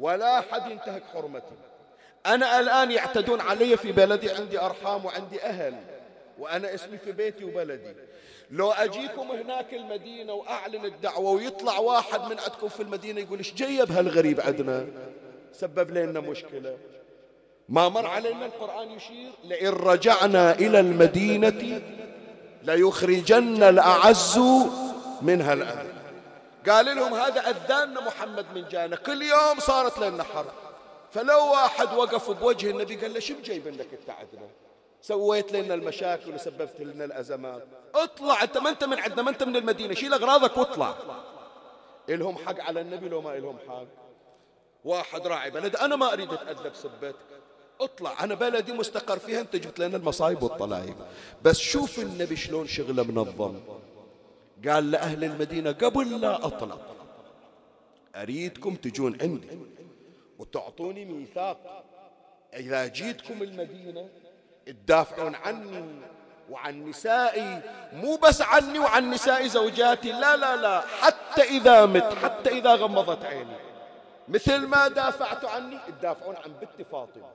[0.00, 1.67] ولا حد ينتهك حرمتي.
[2.34, 5.74] أنا الآن يعتدون علي في بلدي عندي أرحام وعندي أهل
[6.38, 7.94] وأنا اسمي في بيتي وبلدي.
[8.50, 13.92] لو أجيكم هناك المدينة وأعلن الدعوة ويطلع واحد من عندكم في المدينة يقول إيش جيب
[13.92, 14.86] هالغريب عندنا؟
[15.52, 16.76] سبب لنا مشكلة.
[17.68, 21.80] ما مر علينا القرآن يشير لئن رجعنا إلى المدينة
[22.62, 24.38] ليخرجن الأعز
[25.22, 25.92] منها الأذل
[26.68, 30.67] قال لهم هذا أذاننا محمد من جانا كل يوم صارت لنا حرب.
[31.10, 34.48] فلو واحد وقف بوجه النبي قال له شو جايب لك انت عندنا؟
[35.02, 37.66] سويت لنا المشاكل وسببت لنا الأزمات.
[37.94, 39.94] اطلع انت ما انت من عندنا ما انت من المدينة.
[39.94, 40.94] شيل أغراضك واطلع.
[42.08, 43.84] إلهم حق على النبي لو ما إلهم حق.
[44.84, 47.14] واحد راعي بلد أنا ما أريد أتأذى بسبتك
[47.80, 50.94] اطلع أنا بلدي مستقر فيها أنت جبت لنا المصايب والطلايب.
[51.42, 53.60] بس شوف النبي شلون شغله منظم.
[54.68, 56.76] قال لأهل المدينة قبل لا أطلع.
[58.14, 59.77] أريدكم تجون عندي.
[60.38, 61.84] وتعطوني ميثاق.
[62.54, 64.08] إذا جيتكم المدينة
[64.66, 65.84] تدافعون عني
[66.50, 72.50] وعن نسائي مو بس عني وعن نساء زوجاتي لا لا لا حتى إذا مت حتى
[72.50, 73.56] إذا غمضت عيني.
[74.28, 77.30] مثل ما دافعت عني تدافعون عن بنت فاطمة.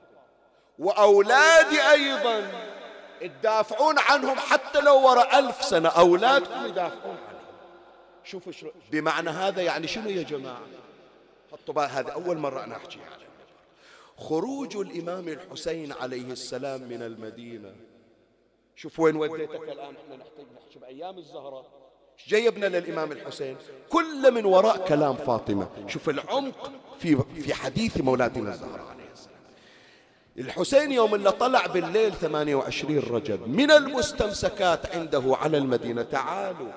[0.78, 2.50] وأولادي أيضا
[3.20, 5.88] تدافعون عنهم حتى لو وراء ألف سنة.
[5.88, 7.44] أولادكم يدافعون عنهم.
[8.24, 10.60] شوفوا شو بمعنى هذا يعني شنو يا جماعة؟
[11.54, 13.24] حطوا هذا أول مرة أنا أحكي على
[14.18, 17.74] خروج الإمام الحسين عليه السلام من المدينة.
[18.76, 21.66] شوف وين وديتك الآن؟ إحنا نحتاج نحكي بأيام الزهراء
[22.28, 23.56] جيبنا للإمام الحسين؟
[23.88, 25.68] كل من وراء كلام فاطمة.
[25.88, 29.34] شوف العمق في في حديث مولاتنا الزهراء عليه السلام.
[30.38, 36.02] الحسين يوم اللي طلع بالليل 28 رجب من المستمسكات عنده على المدينة.
[36.02, 36.72] تعالوا.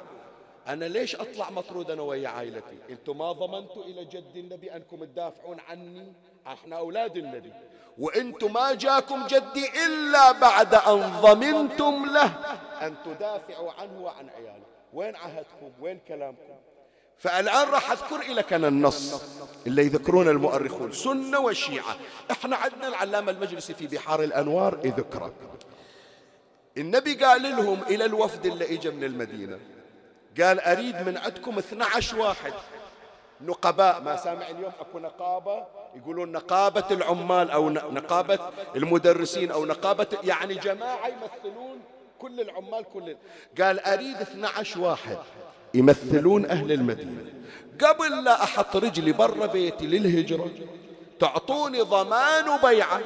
[0.67, 5.59] أنا ليش أطلع مطرود أنا ويا عائلتي؟ أنتم ما ضمنتوا إلى جد النبي أنكم تدافعون
[5.59, 6.13] عني؟
[6.47, 7.53] إحنا أولاد النبي.
[7.97, 12.25] وأنتم ما جاكم جدي إلا بعد أن ضمنتم له.
[12.81, 14.65] أن تدافعوا عنه وعن عياله.
[14.93, 16.55] وين عهدكم؟ وين كلامكم؟
[17.17, 19.23] فالآن راح أذكر لك أنا النص
[19.67, 21.95] اللي يذكرون المؤرخون سنة وشيعة.
[22.31, 25.33] إحنا عندنا العلامة المجلسي في بحار الأنوار يذكره
[26.77, 29.59] النبي قال لهم إلى الوفد اللي إجا من المدينة.
[30.41, 32.53] قال أريد من عندكم 12 واحد.
[33.41, 35.65] نقباء ما سامع اليوم؟ أكو نقابة؟
[35.95, 38.39] يقولون نقابة العمال أو نقابة
[38.75, 41.79] المدرسين أو نقابة يعني جماعة يمثلون
[42.19, 43.17] كل العمال كل
[43.61, 45.17] قال أريد 12 واحد.
[45.73, 47.33] يمثلون أهل المدينة.
[47.81, 50.49] قبل لا أحط رجلي برا بيتي للهجرة
[51.19, 53.01] تعطوني ضمان وبيعة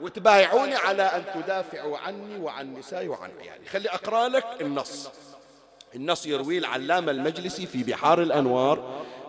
[0.00, 3.66] وتبايعوني على أن تدافعوا عني وعن نسائي وعن عيالي.
[3.66, 5.10] خلي أقرأ لك النص.
[5.94, 8.78] النص يرويه العلامة المجلسي في بحار الأنوار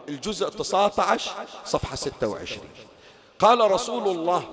[0.09, 1.31] الجزء 19
[1.65, 2.63] صفحة 26
[3.39, 4.43] قال رسول الله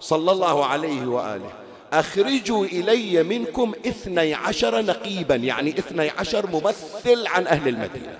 [0.00, 1.50] صلى الله عليه وآله
[1.92, 8.18] أخرجوا إلي منكم اثني عشر نقيبا يعني اثني عشر ممثل عن أهل المدينة.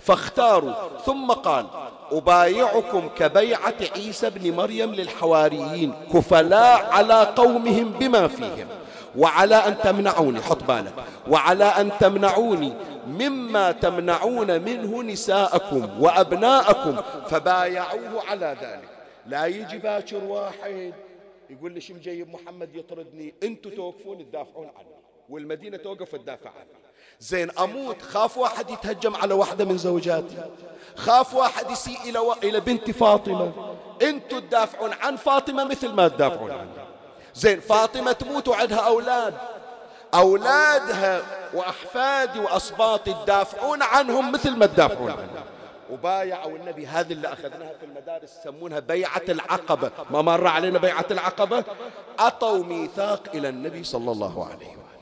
[0.00, 0.72] فاختاروا
[1.06, 1.66] ثم قال
[2.12, 8.68] أبايعكم كبيعة عيسى بن مريم للحواريين كفلاء على قومهم بما فيهم.
[9.18, 10.94] وعلى أن تمنعوني حط بالك.
[11.28, 12.72] وعلى أن تمنعوني
[13.06, 16.96] مما تمنعون منه نساءكم وأبناءكم
[17.28, 18.88] فبايعوه على ذلك.
[19.26, 20.94] لا يجي باكر واحد
[21.50, 24.88] يقول لي شو مجيب محمد يطردني؟ أنتم توقفون تدافعون عني.
[25.28, 26.78] والمدينة توقف تدافع عني.
[27.20, 28.02] زين أموت.
[28.02, 30.36] خاف واحد يتهجم على واحدة من زوجاتي.
[30.96, 32.32] خاف واحد يسيء إلى, و...
[32.32, 33.52] إلى بنت فاطمة.
[34.02, 36.87] أنتم تدافعون عن فاطمة مثل ما تدافعون عني.
[37.38, 39.34] زين فاطمة تموت وعندها أولاد.
[40.14, 41.22] أولادها
[41.54, 45.28] وأحفادي وأصباطي تدافعون عنهم مثل ما تدافعون عني
[45.90, 49.90] وبايعوا النبي هذه اللي أخذناها في المدارس يسمونها بيعة العقبة.
[50.10, 51.64] ما مر علينا بيعة العقبة؟
[52.20, 54.98] أعطوا ميثاق إلى النبي صلى الله عليه وآله.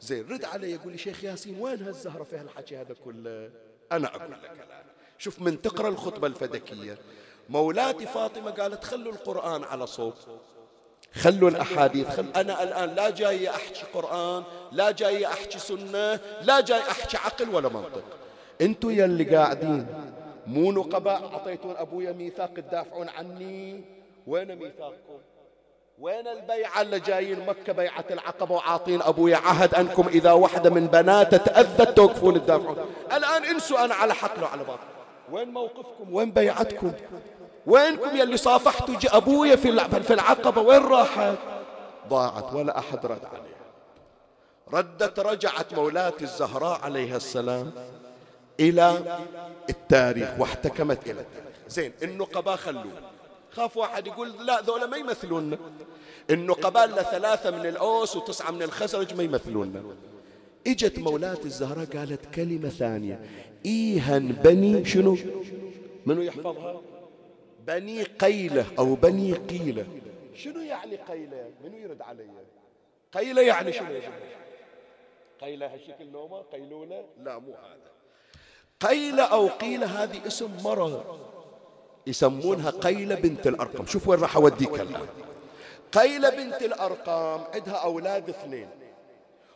[0.00, 3.50] زين رد علي يقول لي شيخ ياسين وين هالزهرة في هالحكي هذا كله؟
[3.92, 4.84] أنا أقول لك الآن.
[5.18, 6.98] شوف من تقرأ الخطبة الفدكية
[7.48, 10.28] مولاتي فاطمة قالت خلوا القرآن على صوت.
[11.14, 12.08] خلوا الأحاديث.
[12.08, 12.26] خل...
[12.36, 14.42] أنا الآن لا جاي أحكي قرآن
[14.72, 18.02] لا جاي أحكي سنة لا جاي أحكي عقل ولا منطق.
[18.60, 19.86] أنتوا يلي قاعدين
[20.46, 23.84] مو نقباء أعطيتون أبويا ميثاق تدافعون عني؟
[24.26, 25.18] وين ميثاقكم؟
[25.98, 31.36] وين البيعة اللي جايين مكة بيعة العقبة وعاطين أبويا عهد أنكم إذا واحدة من بناته
[31.36, 32.76] تأذت توقفون تدافعون
[33.12, 34.80] الآن انسوا أنا على حق على باطل.
[35.30, 36.92] وين موقفكم؟ وين بيعتكم؟
[37.66, 41.38] وينكم يلي صافحتوا أبويا في العقبة؟ وين راحت؟
[42.08, 43.54] ضاعت ولا أحد رد عليها.
[44.72, 47.72] ردت رجعت مولاتي الزهراء عليها السلام
[48.60, 49.18] إلى
[49.70, 51.56] التاريخ واحتكمت إلى التاريخ.
[51.68, 52.84] زين النقباء خلوه.
[53.50, 55.58] خاف واحد يقول لا ذولا ما يمثلون.
[56.30, 59.96] النقباء لا ثلاثة من الأوس وتسعة من الخزرج ما يمثلون.
[60.66, 63.20] إجت مولات الزهراء قالت كلمة ثانية.
[63.66, 65.16] إيهن بني شنو؟
[66.06, 66.80] منو يحفظها؟
[67.66, 69.86] بني قيلة أو بني قيلة.
[70.34, 72.26] شنو يعني قيلة؟ منو يرد علي؟
[73.12, 73.86] قيلة يعني شنو
[75.40, 77.90] قيلة هالشكل نومة قيلولة؟ لا مو هذا.
[78.80, 81.18] قيلة أو قيلة هذه اسم مرة
[82.06, 85.06] يسمونها قيلة بنت الأرقم شوف وين راح أوديك الآن
[85.92, 88.68] قيلة بنت الأرقام عندها أولاد اثنين.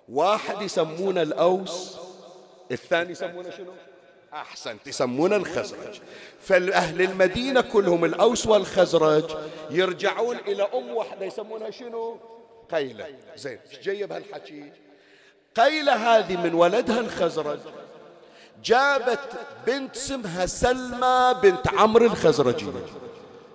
[0.08, 1.98] واحد يسمونه الأوس
[2.72, 3.72] الثاني يسمونه شنو؟
[4.32, 6.00] أحسنت يسمونه الخزرج.
[6.40, 9.36] فالأهل المدينة كلهم الأوس والخزرج
[9.70, 12.18] يرجعون إلى أم واحدة يسمونها شنو؟
[12.72, 13.06] قيلة.
[13.36, 14.72] زين جيب هالحكي
[15.56, 17.58] قيلة هذه من ولدها الخزرج.
[18.64, 19.30] جابت
[19.66, 22.66] بنت اسمها سلمى بنت عمرو الخزرجي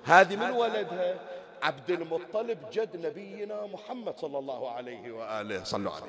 [0.04, 1.16] هذه من ولدها
[1.62, 5.64] عبد المطلب جد نبينا محمد صلى الله عليه وآله.
[5.64, 6.08] صلوا عليه.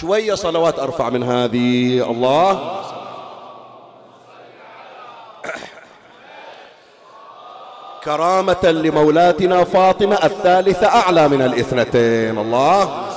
[0.00, 2.10] شوية صلوات أرفع من هذه.
[2.10, 2.80] الله.
[8.04, 12.38] كرامة لمولاتنا فاطمة الثالثة أعلى من الاثنتين.
[12.38, 13.10] الله.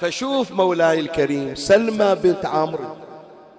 [0.00, 2.96] فشوف مولاي الكريم سلمى بنت عمرو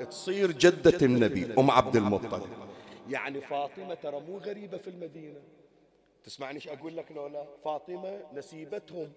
[0.10, 2.43] تصير جدة النبي أم عبد المطلب.
[3.10, 5.61] يعني فاطمة ترى مو غريبة في المدينة؟
[6.26, 9.11] تسمعني إيش أقول لك لولا فاطمة نسيبتهم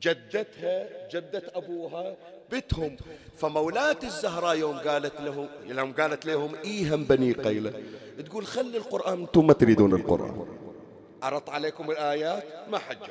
[0.00, 2.16] جدتها جدة أبوها
[2.52, 2.96] بتهم
[3.36, 7.82] فمولات الزهراء يوم قالت له يوم قالت لهم إيهم بني قيلة.
[8.26, 10.46] تقول خلي القرآن أنتم ما تريدون القرآن.
[11.22, 13.10] عرضت عليكم الآيات؟ ما حد جاوب.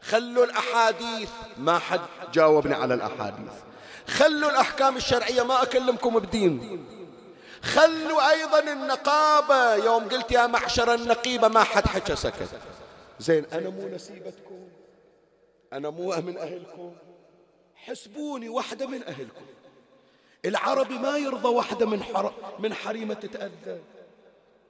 [0.00, 1.30] خلوا الأحاديث.
[1.58, 2.00] ما حد
[2.32, 3.52] جاوبني على الأحاديث.
[4.06, 6.84] خلوا الأحكام الشرعية ما أكلمكم بدين.
[7.64, 9.74] خلوا أيضا النقابة.
[9.74, 12.48] يوم قلت يا معشر النقيبة ما حد حكى سكت.
[13.18, 14.68] زين أنا مو نسيبتكم.
[15.72, 16.94] أنا مو من أهلكم.
[17.74, 19.44] حسبوني واحدة من أهلكم.
[20.44, 22.32] العربي ما يرضى واحدة من, حر...
[22.58, 23.80] من حريمة تتأذى.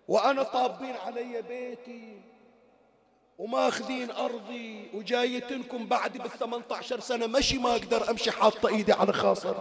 [0.09, 2.20] وأنا طابين علي بيتي
[3.38, 7.26] وماخذين أرضي وجايتنكم بعد بالثمانية عشر سنة.
[7.26, 9.55] مشي ما أقدر أمشي حاطة إيدي على خاصر.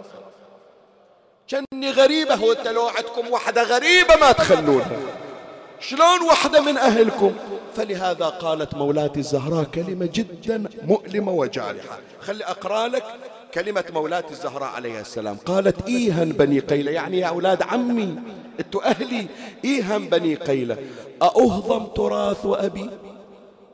[1.50, 4.98] كني غريبة هو أنت لو عندكم واحدة غريبة ما تخلونها.
[5.80, 7.32] شلون واحدة من أهلكم؟
[7.76, 11.98] فلهذا قالت مولاتي الزهراء كلمة جدا مؤلمة وجارحة.
[12.20, 13.04] خلي أقرأ لك
[13.54, 15.36] كلمة مولاتي الزهراء عليها السلام.
[15.46, 18.16] قالت إيها بني قيلة يعني يا أولاد عمي
[18.60, 19.26] أنتوا أهلي.
[19.64, 20.76] إيها بني قيلة
[21.22, 22.90] أأهضم تراث أبي؟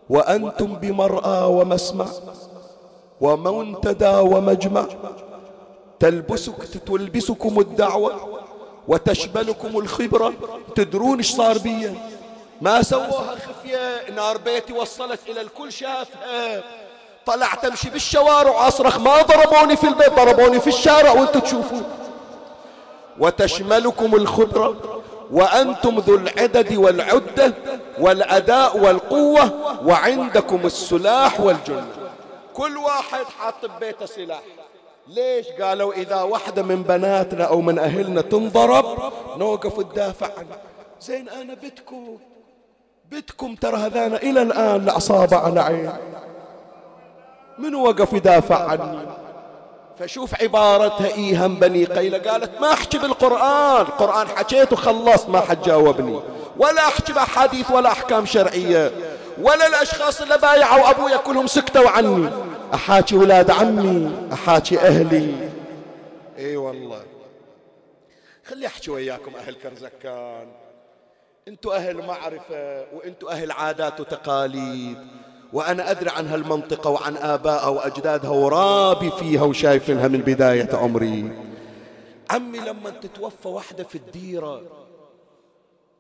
[0.09, 2.07] وأنتم بمرأى ومسمع؟
[3.21, 4.87] ومنتدى ومجمع؟
[6.01, 6.55] تلبسك
[6.87, 8.41] تلبسكم الدعوة
[8.89, 10.35] وتشملكم الخبرة.
[10.77, 11.95] تدرون إيش صار بيا
[12.61, 14.11] ما سووها خفية.
[14.15, 16.63] نار بيتي وصلت إلى الكل شافها.
[17.27, 18.51] طلعت امشي بالشوارع.
[18.51, 21.13] واصرخ ما ضربوني في البيت ضربوني في الشارع.
[21.13, 21.85] وأنتم تشوفون
[23.19, 25.03] وتشملكم الخبرة.
[25.31, 27.55] وأنتم ذو العدد والعدة
[27.99, 29.53] والأداء والقوة.
[29.87, 31.87] وعندكم السلاح والجنة.
[32.55, 34.43] كل واحد حاط ببيته سلاح.
[35.11, 40.59] ليش قالوا إذا واحدة من بناتنا أو من أهلنا تنضرب؟ نوقف ندافع عنها
[41.01, 42.19] زين أنا بتكم
[43.09, 45.93] بتكم ترى هذانا إلى الآن العصابة على عين.
[47.59, 48.99] من وقف يدافع عني؟
[49.99, 52.19] فشوف عبارتها إيهم بني قيلة.
[52.19, 53.81] قالت ما أحكي بالقرآن.
[53.81, 56.21] القرآن حكيت وخلصت ما حد جاوبني.
[56.57, 58.93] ولا أحكي بأحاديث ولا أحكام شرعية.
[59.43, 62.31] ولا الأشخاص اللي بايعوا أبويا كلهم سكتوا عني.
[62.75, 65.51] أحاكي ولاد عمي أحاكي أهلي.
[66.39, 67.03] إي والله.
[68.45, 70.49] خلي أحكي وياكم أهل كرزكان.
[71.49, 74.99] أنتوا أهل معرفة وانتوا أهل عادات وتقاليد.
[75.53, 81.33] وأنا أدري عن هالمنطقة وعن آبائها وأجدادها ورابي فيها وشايفينها من بداية عمري.
[82.31, 84.63] عمي لما تتوفى واحدة في الديرة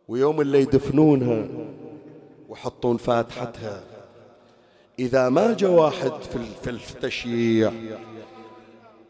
[0.09, 1.49] ويوم اللي يدفنونها
[2.49, 3.83] ويحطون فاتحتها
[5.01, 6.13] إذا ما جاء واحد
[6.63, 7.73] في التشييع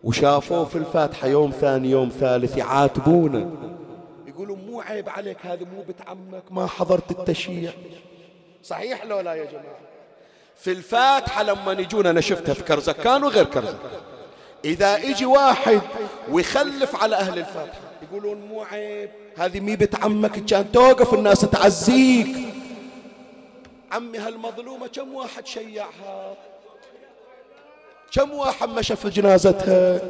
[0.04, 3.50] وشافوه في الفاتحة يوم ثاني يوم ثالث يعاتبونه.
[4.26, 7.72] يقولوا مو عيب عليك هذه مو بنت عمك ما حضرت التشييع.
[8.62, 9.78] صحيح لو لا يا جماعة؟
[10.56, 14.00] في الفاتحة لما يجون أنا شفتها في كرزكان وغير كرزكان
[14.64, 15.80] إذا إجي واحد
[16.30, 22.49] ويخلف على أهل الفاتحة يقولون مو عيب هذه مي عمك كان توقف الناس تعزيك.
[23.92, 26.34] عمي هالمظلومة كم واحد شيعها؟
[28.12, 30.00] كم واحد مشى في جنازتها؟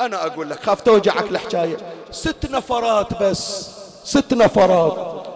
[0.00, 1.76] أنا أقول لك خاف توجعك الحكاية.
[2.10, 3.70] ست نفرات بس
[4.04, 5.26] ست نفرات.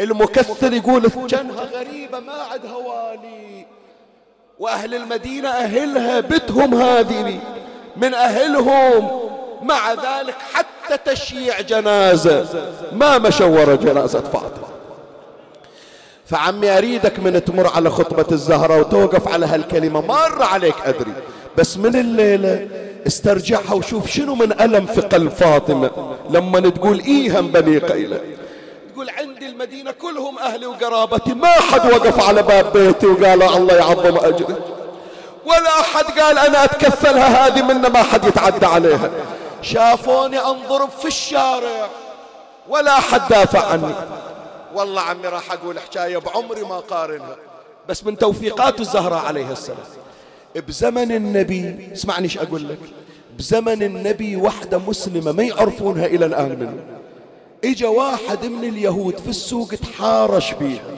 [0.00, 3.66] المكثر يقول كانها غريبة ما عندها والي
[4.58, 7.40] وأهل المدينة أهلها بتهم هذه
[7.96, 9.20] من أهلهم
[9.62, 12.72] مع ذلك حتى تشييع جنازة.
[12.92, 14.75] ما مشوا ورا جنازة فاطمة.
[16.30, 20.00] فعمي أريدك من تمر على خطبة الزهرة وتوقف على هالكلمة.
[20.00, 21.12] مر عليك أدري.
[21.58, 22.68] بس من الليلة
[23.06, 25.90] استرجعها وشوف شنو من ألم في قلب فاطمة.
[26.30, 28.20] لما تقول إيهم بني قيلة.
[28.94, 31.34] تقول عندي المدينة كلهم أهلي وقرابتي.
[31.34, 34.54] ما حد وقف على باب بيتي وقال الله يعظم أجري.
[35.44, 39.10] ولا أحد قال أنا أتكفلها هذه منا ما حد يتعدى عليها.
[39.62, 41.88] شافوني أنضرب في الشارع
[42.68, 43.94] ولا أحد دافع عني.
[44.76, 47.36] والله عمي راح أقول حكاية بعمري ما قارنها.
[47.88, 49.78] بس من توفيقات الزهراء عليه السلام.
[50.68, 52.78] بزمن النبي اسمعني إيش أقول لك.
[53.38, 56.78] بزمن النبي وحدة مسلمة ما يعرفونها إلى الآن منه.
[57.64, 60.96] إجا واحد من اليهود في السوق تحارش بيها.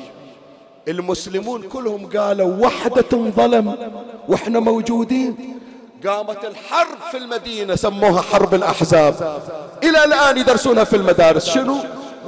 [0.88, 3.92] المسلمون كلهم قالوا وحدة ظلم
[4.28, 5.58] وإحنا موجودين.
[6.06, 9.42] قامت الحرب في المدينة سموها حرب الأحزاب.
[9.82, 11.46] إلى الآن يدرسونها في المدارس.
[11.46, 11.76] شنو؟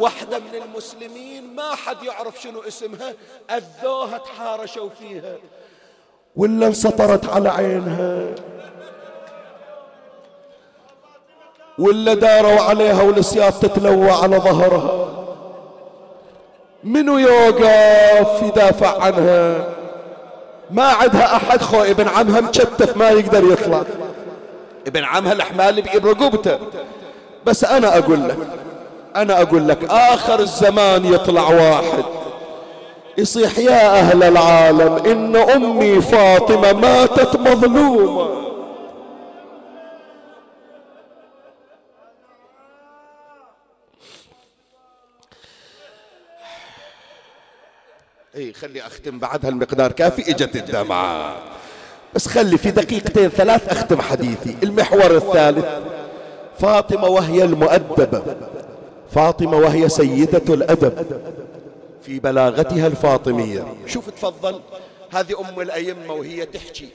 [0.00, 3.12] واحدة من المسلمين ما حد يعرف شنو اسمها.
[3.50, 5.34] أذوها تحارشوا فيها.
[6.36, 8.34] ولا انسطرت على عينها.
[11.78, 15.08] ولا داروا عليها والسياف تتلوى على ظهرها.
[16.84, 19.64] منو يوقف يدافع عنها؟
[20.70, 21.62] ما عندها أحد.
[21.62, 23.84] خو ابن عمها مشتف ما يقدر يطلع.
[24.86, 26.58] ابن عمها الحمال برقبته
[27.46, 28.36] بس أنا أقول لك
[29.16, 32.04] أنا أقول لك آخر الزمان يطلع واحد.
[33.18, 38.40] يصيح يا أهل العالم إن أمي فاطمة ماتت مظلومة.
[48.36, 51.36] إي خلي أختم بعد هالمقدار كافي إجت الدمعة
[52.14, 54.56] بس خلي في دقيقتين ثلاث أختم حديثي.
[54.62, 55.66] المحور الثالث
[56.58, 58.22] فاطمة وهي المؤدبة.
[59.10, 61.06] فاطمة وهي سيدة الأدب
[62.02, 63.64] في بلاغتها الفاطمية.
[63.86, 64.60] شوف تفضل
[65.10, 66.88] هذه أم الأئمة وهي تحكي.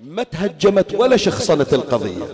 [0.00, 2.24] ما تهجمت ولا شخصنت القضية.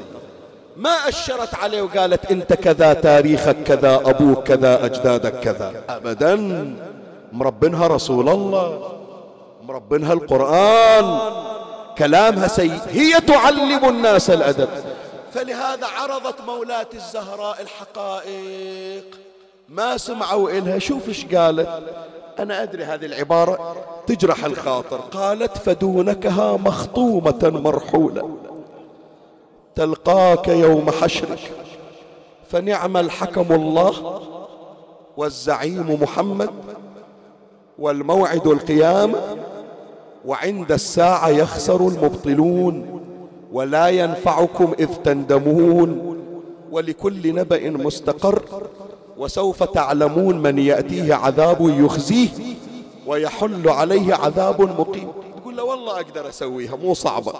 [0.76, 5.84] ما أشرت عليه وقالت أنت كذا تاريخك كذا أبوك كذا أجدادك كذا.
[5.88, 6.34] أبدا.
[7.32, 8.90] مربنها رسول الله.
[9.62, 11.18] مربنها القرآن.
[11.98, 14.68] كلامها سيد هي تعلم الناس الأدب.
[15.32, 19.04] فلهذا عرضت مولاة الزهراء الحقائق.
[19.68, 20.78] ما سمعوا إلها.
[20.78, 21.82] شوف إيش قالت.
[22.38, 23.76] أنا أدري هذه العبارة
[24.06, 24.96] تجرح الخاطر.
[24.96, 28.30] قالت فدونكها مخطومة مرحولة.
[29.74, 31.52] تلقاك يوم حشرك.
[32.50, 34.20] فنعم الحكم الله
[35.16, 36.50] والزعيم محمد
[37.78, 39.20] والموعد القيامة.
[40.24, 42.99] وعند الساعة يخسر المبطلون.
[43.52, 46.16] ولا ينفعكم إذ تندمون
[46.70, 48.42] ولكل نبأ مستقر
[49.18, 52.28] وسوف تعلمون من يأتيه عذاب يخزيه
[53.06, 55.08] ويحل عليه عذاب مقيم.
[55.42, 57.32] تقول له والله أقدر أسويها مو صعبة.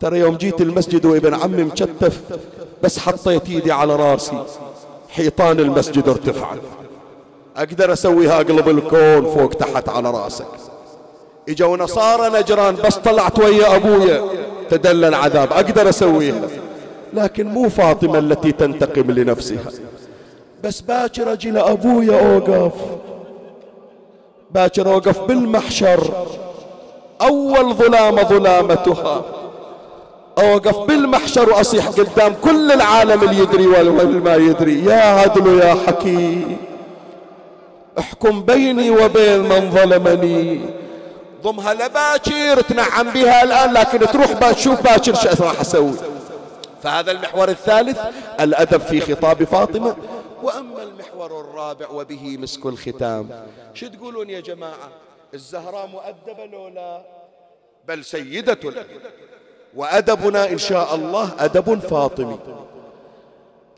[0.00, 2.20] ترى يوم جيت المسجد وابن عمي مشتف
[2.82, 4.44] بس حطيت إيدي على رأسي
[5.08, 6.58] حيطان المسجد ارتفعت
[7.56, 10.46] أقدر أسويها اقلب الكون فوق تحت على رأسك.
[11.48, 14.45] اجوا نصارى نجران بس طلعت ويا أبويا.
[14.70, 16.48] تدلى العذاب أقدر أسويها.
[17.14, 19.70] لكن مو فاطمة التي تنتقم لنفسها.
[20.64, 22.72] بس باكر أجي لأبويا أوقف.
[24.50, 26.26] باكر أوقف بالمحشر.
[27.22, 29.22] أول ظلامة ظلامتها.
[30.38, 34.84] أوقف بالمحشر وأصيح قدام كل العالم اللي يدري والما يدري.
[34.84, 36.56] يا عدل يا حكيم
[37.98, 40.60] احكم بيني وبين من ظلمني.
[41.46, 45.92] ضمها لباكر تنعم بها الآن لكن تروح تشوف باكر شو راح أسوي.
[46.82, 47.98] فهذا المحور الثالث
[48.40, 49.96] الأدب في خطاب فاطمة.
[50.42, 53.28] وأما المحور الرابع وبه مسك الختام.
[53.74, 54.88] شو تقولون يا جماعة؟
[55.34, 57.02] الزهراء مؤدبة لو لا؟
[57.88, 58.58] بل سيدة
[59.74, 62.38] وأدبنا إن شاء الله أدب فاطمي.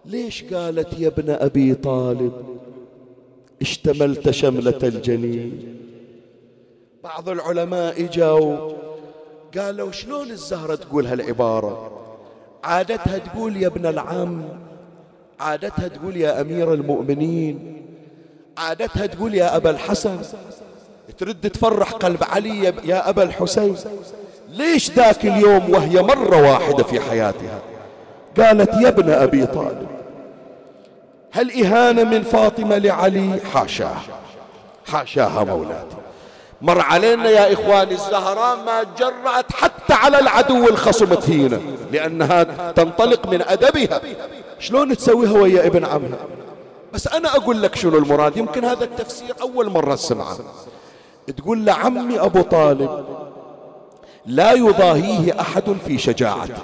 [0.05, 2.59] ليش قالت يا ابن أبي طالب؟
[3.63, 5.79] اشتملت شملة الجنين.
[7.05, 8.73] بعض العلماء اجوا
[9.59, 11.91] قالوا شلون الزهرة تقول هالعبارة؟
[12.65, 14.43] عادتها تقول يا ابن العم
[15.41, 17.83] عادتها تقول يا أمير المؤمنين
[18.59, 20.19] عادتها تقول يا أبا الحسن
[21.19, 23.77] ترد تفرح قلب علي يا أبا الحسين
[24.49, 27.61] ليش ذاك اليوم وهي مرة واحدة في حياتها؟
[28.39, 29.87] قالت يا ابن أبي طالب
[31.31, 34.03] هل إهانة من فاطمة لعلي؟ حاشاها
[34.87, 35.97] حاشاها مولاتي.
[36.63, 41.61] مر علينا يا إخواني الزهراء ما جرأت حتى على العدو الخصم تهينة
[41.93, 42.43] لأنها
[42.73, 44.01] تنطلق من أدبها.
[44.59, 46.19] شلون تسويها ويا ابن عمها؟
[46.93, 50.39] بس أنا أقول لك شنو المراد؟ يمكن هذا التفسير أول مرة سمعه
[51.37, 53.05] تقول لعمي أبو طالب
[54.27, 56.63] لا يضاهيه أحد في شجاعته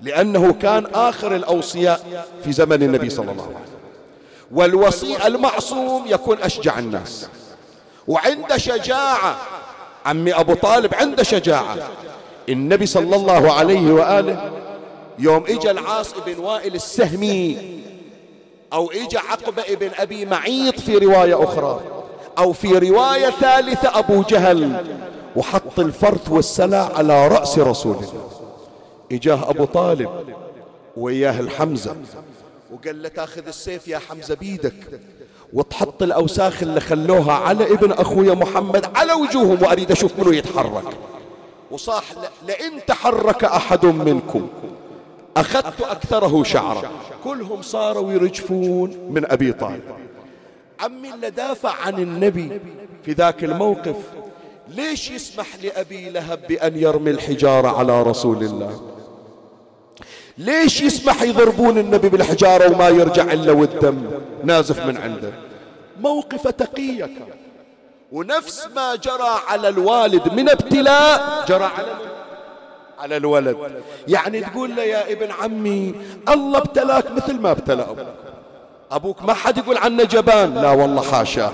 [0.00, 3.68] لأنه كان آخر الأوصياء في زمن النبي صلى الله عليه وسلم.
[4.52, 7.28] والوصي المعصوم يكون أشجع الناس.
[8.08, 9.36] وعند شجاعة.
[10.06, 11.76] عمي أبو طالب عنده شجاعة.
[12.48, 14.52] النبي صلى الله عليه وآله
[15.18, 17.78] يوم إجا العاص بن وائل السهمي
[18.72, 21.80] أو إجا عقبة ابن أبي معيط في رواية أخرى
[22.38, 24.86] أو في رواية ثالثة أبو جهل
[25.36, 28.30] وحط الفرث والسلع على رأس رسول الله
[29.12, 30.10] إجاه أبو طالب
[30.96, 31.96] وياه الحمزة.
[32.72, 35.00] وقال له تاخذ السيف يا حمزة بيدك.
[35.52, 40.84] وتحط الأوساخ اللي خلوها على ابن أخويا محمد على وجوههم وأريد أشوف منه يتحرك.
[41.70, 42.04] وصاح
[42.46, 44.48] لئن تحرك أحد منكم
[45.36, 46.90] أخذت أكثره شعرا.
[47.24, 49.82] كلهم صاروا يرجفون من أبي طالب.
[50.80, 52.60] عمي اللي دافع عن النبي
[53.04, 53.96] في ذاك الموقف
[54.68, 58.80] ليش يسمح لأبي لهب بأن يرمي الحجارة على رسول الله؟
[60.38, 64.10] ليش يسمح يضربون النبي بالحجارة وما يرجع إلا والدم؟
[64.44, 65.32] نازف من عنده.
[66.00, 67.10] موقف تقيك.
[68.12, 71.44] ونفس ما جرى على الوالد من ابتلاء.
[71.48, 71.86] جرى على
[72.98, 73.56] على الولد.
[74.08, 75.94] يعني تقول له يا ابن عمي
[76.28, 78.06] الله ابتلاك مثل ما ابتلى أبوك.
[78.90, 80.54] أبوك ما حد يقول عنه جبان.
[80.54, 81.52] لا والله حاشا.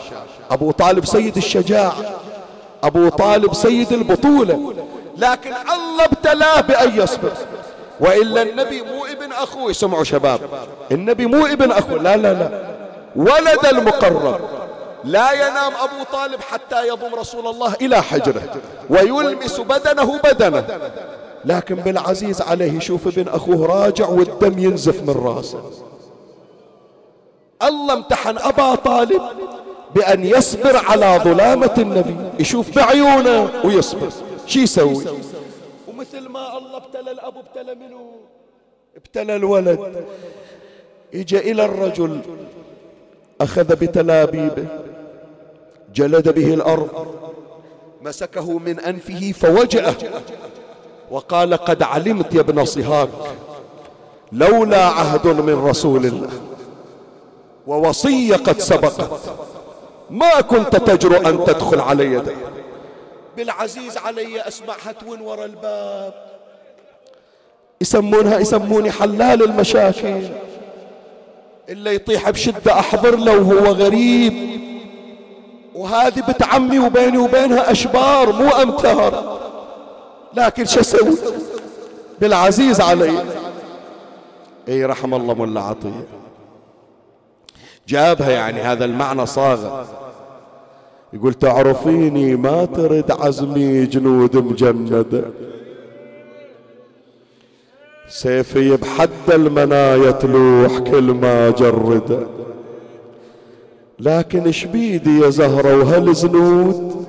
[0.50, 1.94] أبو طالب سيد الشجاعة
[2.82, 4.74] أبو طالب سيد البطولة.
[5.18, 7.32] لكن الله ابتلاه بأن يصبر.
[8.00, 10.40] وإلا النبي مو ابن أخوه سمعوا شباب.
[10.92, 12.74] النبي مو ابن أخوه لا لا لا.
[13.16, 14.40] ولد المقرب.
[15.04, 18.42] لا ينام أبو طالب حتى يضم رسول الله إلى حجره
[18.90, 20.64] ويلمس بدنه بدنه
[21.44, 25.60] لكن بالعزيز عليه يشوف ابن أخوه راجع والدم ينزف من راسه.
[27.62, 29.22] الله امتحن أبا طالب
[29.94, 32.16] بأن يصبر على ظلامة النبي.
[32.38, 34.08] يشوف بعيونه ويصبر.
[34.46, 35.04] شي يسوي؟
[36.04, 38.10] ومثل ما الله ابتلى الأب ابتلى منه؟
[38.96, 40.06] ابتلى الولد.
[41.14, 42.20] اجى إلى الرجل
[43.40, 44.66] أخذ بتلابيبه
[45.94, 47.06] جلد به الأرض
[48.02, 49.94] مسكه من أنفه فوجأه
[51.10, 53.08] وقال قد علمت يا ابن صهاك
[54.32, 56.30] لولا عهد من رسول الله
[57.66, 59.10] ووصية قد سبقت
[60.10, 62.32] ما كنت تجرؤ أن تدخل علي يدي
[63.36, 66.14] بالعزيز علي أسمعها تون ورا الباب.
[67.80, 70.22] يسمونها يسموني حلال المشاكل.
[71.68, 74.60] اللي يطيح بشدة أحضر له وهو غريب.
[75.74, 79.40] وهذه بنت عمي وبيني وبينها أشبار مو أمتار
[80.34, 81.16] لكن شو أسوي؟
[82.20, 83.24] بالعزيز علي.
[84.68, 86.06] إي رحم الله ملا عطية.
[87.88, 89.84] جابها يعني هذا المعنى صاغ
[91.14, 95.24] يقول تعرفيني ما ترد عزمي جنود مجندة
[98.08, 102.26] سيفي بحد المنايا تلوح كل ما جرده
[104.00, 107.04] لكن شبيدي يا زهرة وهالزنود؟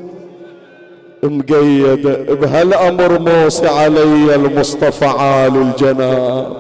[1.24, 6.58] مقيدة بهالأمر موصي علي المصطفى عالي الجناب.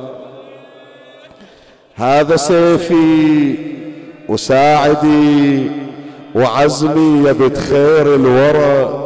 [1.96, 3.56] هذا سيفي
[4.30, 5.85] وساعدي
[6.36, 9.02] وعزمي يا بيت خير الورى.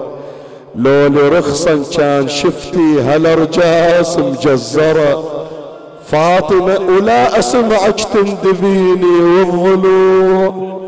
[0.75, 5.23] لو لرخصا كان شفتي هالأرجاس مجزرة.
[6.07, 10.79] فاطمة ولا أسمعك تندبيني والضلوع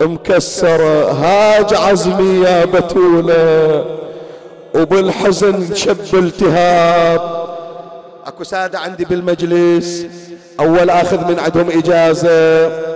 [0.00, 3.84] مكسرة هاج عزمي يا بتولة
[4.74, 7.20] وبالحزن شب التهاب.
[8.26, 10.06] أكو سادة عندي بالمجلس.
[10.60, 12.94] أول آخذ من عندهم إجازة.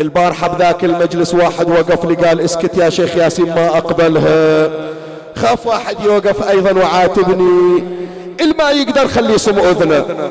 [0.00, 4.70] البارحة بذاك المجلس واحد وقف لي قال اسكت يا شيخ ياسين ما أقبلها.
[5.36, 7.84] خاف واحد يوقف أيضا وعاتبني.
[8.40, 10.30] الما يقدر خلي يسم أذنه.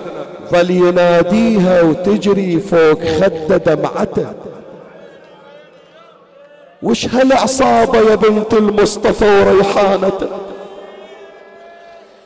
[0.51, 4.25] ظل يناديها وتجري فوق خده دمعته.
[6.83, 10.27] وش هالعصابة يا بنت المصطفى وريحانته؟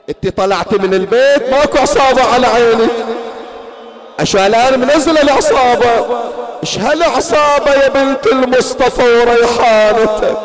[0.10, 2.88] انت طلعت من البيت ماكو عصابة على عيني.
[4.20, 6.06] اشو الان منزل العصابة.
[6.64, 10.38] إيش هالعصابة يا بنت المصطفى وريحانته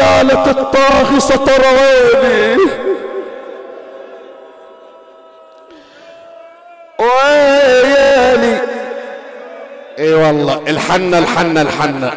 [0.00, 2.56] قالت الطاغي سطر عيني
[6.98, 8.58] ويلي.
[9.98, 12.12] إي والله الحنة الحنة الحنة.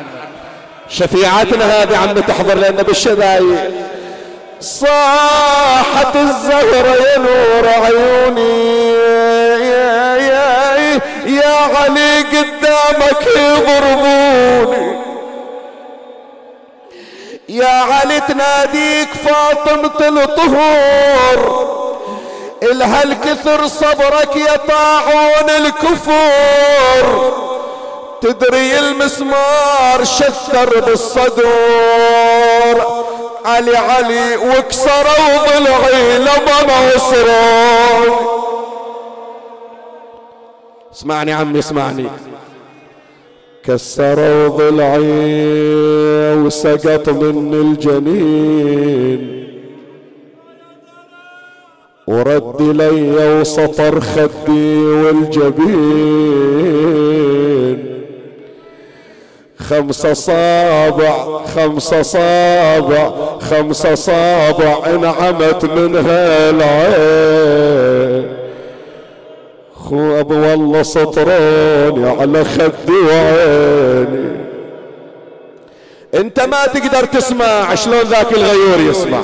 [0.89, 3.69] شفيعتنا هذه عم تحضر لنا بالشذايع
[4.59, 8.99] صاحت الزهرة يا نور عيوني.
[11.25, 14.99] يا, علي قدامك يضربوني.
[17.49, 21.39] يا علي تناديك فاطمة الطهور.
[22.63, 27.33] إلها الكثر صبرك يا طاعون الكفور.
[28.21, 31.49] تدري المسمار شثر بالصدور.
[33.45, 38.38] علي علي وكسروا ضلعي لما نصرون
[40.93, 42.05] اسمعني عمي اسمعني.
[43.63, 45.53] كسروا ضلعي
[46.33, 49.21] وسقط من الجنين.
[52.07, 56.29] ورد لي وسطر خدي والجبين.
[59.57, 68.38] خمس صابع خمس صابع خمس صابع انعمت منها العين.
[69.89, 74.29] خو أبو والله سطروني على خدي وعيني
[76.15, 79.21] أنت ما تقدر تسمع شلون ذاك الغيور يسمع.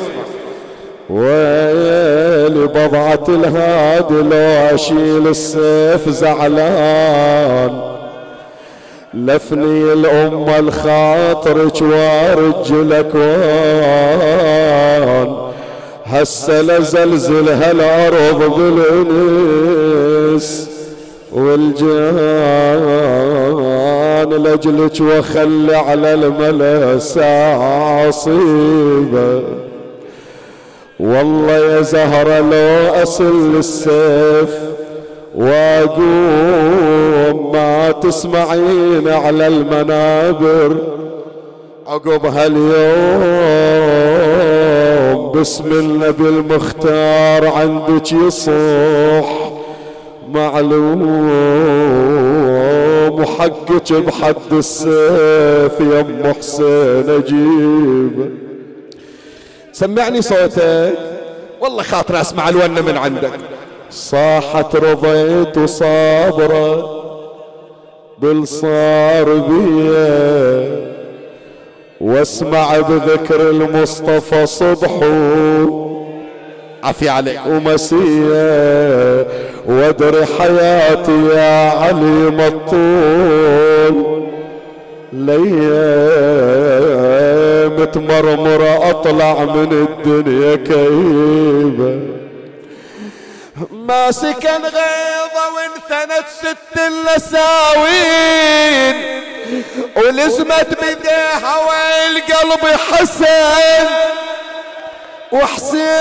[1.09, 7.95] ويلي بضعة الهاد لو أشيل السيف زعلان.
[9.13, 14.44] لفني الأمة الخاطرك وارجلك وان
[16.05, 20.69] هسه لزلزل هالأرض بالانس
[21.31, 22.75] والجان
[24.29, 26.99] لجلك وخلي على الملا
[28.07, 29.43] عصيبة.
[30.99, 34.49] والله يا زهرة لو أصل السيف
[35.35, 40.77] وأقوم ما تسمعين على المنابر.
[41.87, 43.84] عقب هاليوم
[45.35, 49.51] باسم النبي المختار عندك يصح
[50.29, 51.29] معلوم
[53.19, 58.31] وحقك بحد السيف يا أم حسين أجيب.
[59.73, 60.93] سمعني صوتك.
[61.61, 63.31] والله خاطر أسمع الونة من عندك.
[63.91, 66.89] صاحت رضيت صابرة
[68.19, 70.94] بالصار بيه
[72.01, 74.91] واسمع بذكر المصطفى صبح.
[76.83, 79.27] عفي عليك ومسيه
[79.67, 83.95] وادري حياتي يا علي مطول.
[85.13, 85.85] ليام
[87.85, 92.14] تمرمرة أطلع من الدنيا كئيبة.
[93.87, 98.15] ما سكن غيظة وانثنت ست اللساوين
[99.95, 103.87] ولزمت بديها والقلب حسن
[105.31, 105.95] وحسين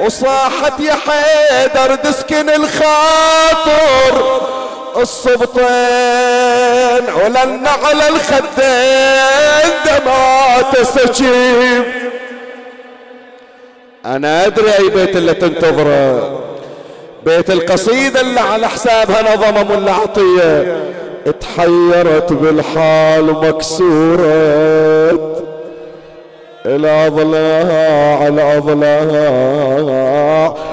[0.00, 4.38] وصاحت يا حيدر تسكن الخاطر.
[4.96, 5.64] الصبطين
[7.14, 11.84] ولن على الخدين دمعات سجيب
[14.16, 16.40] أنا أدري أي بيت اللي تنتظره.
[17.26, 20.76] بيت القصيدة اللي على حسابها نظم ملا عطية.
[21.26, 24.28] اتحيرت بالحال مكسورة.
[26.66, 29.08] الاضلاع الاضلاع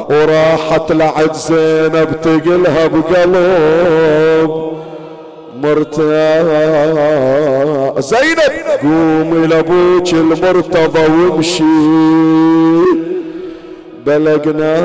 [0.10, 4.52] وراحت لعد زينب تقلها بقلب
[5.56, 6.46] مرتاح.
[8.00, 11.64] زينب قومي لابوك المرتضى وامشي.
[14.06, 14.76] بلقنا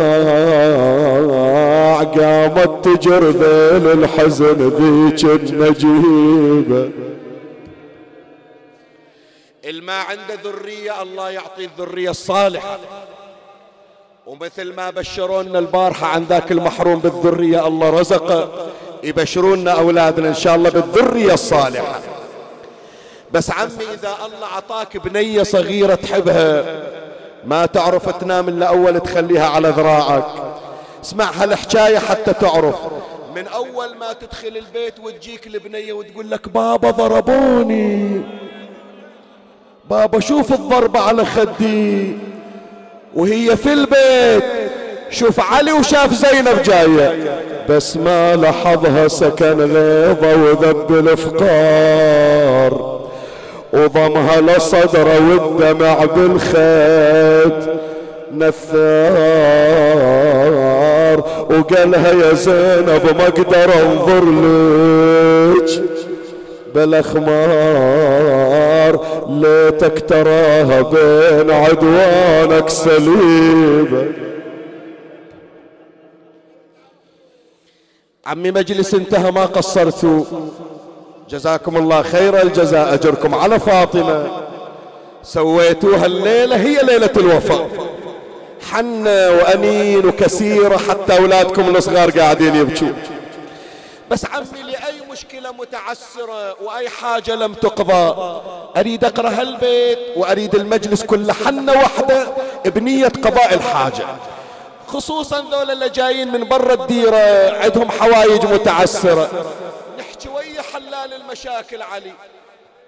[2.00, 6.90] قامت تجر ذيل الحزن ذيك النجيبة.
[9.64, 12.78] الما عنده ذرية الله يعطي الذرية الصالحة.
[14.26, 18.48] ومثل ما بشرونا البارحة عن ذاك المحروم بالذرية الله رزقه
[19.02, 22.00] يبشرونا أولادنا إن شاء الله بالذرية الصالحة.
[23.32, 26.64] بس عمي إذا الله عطاك بنية صغيرة تحبها
[27.44, 30.24] ما تعرف تنام إلا أول تخليها على ذراعك.
[31.04, 32.76] اسمع هالحكاية حتى تعرف.
[33.36, 38.22] من أول ما تدخل البيت وتجيك البنية وتقول لك بابا ضربوني.
[39.90, 42.16] بابا شوف الضربة على خدي.
[43.14, 44.44] وهي في البيت.
[45.10, 47.40] شوف علي وشاف زينب جاية.
[47.68, 53.00] بس ما لحظها سكن غيظة وذب الافقار
[53.72, 57.68] وضمها لصدره والدمع بالخيط.
[58.34, 58.70] نثار
[61.50, 65.70] وقالها يا زينب ما أقدر أنظر لك.
[66.74, 68.20] بالأخمار
[69.28, 74.04] ليتك تراها بين عدوانك سليبه
[78.26, 80.24] عمي مجلس انتهى ما قصرتوا؟
[81.30, 82.94] جزاكم الله خير الجزاء.
[82.94, 84.30] أجركم على فاطمة.
[85.22, 87.68] سويتوها الليلة هي ليلة الوفاء
[88.70, 92.94] حنه وأنين وكثيره حتى أولادكم الصغار قاعدين يبكون
[94.10, 98.40] بس عمي لأي مشكلة متعسرة وأي حاجة لم تقضى.
[98.76, 102.26] أريد أقرأ هالبيت وأريد المجلس كله حنة واحدة
[102.64, 104.06] بنية قضاء الحاجة.
[104.86, 109.30] خصوصا ذول اللي جايين من برا الديرة عندهم حوايج متعسرة.
[111.30, 112.12] المشاكل علي.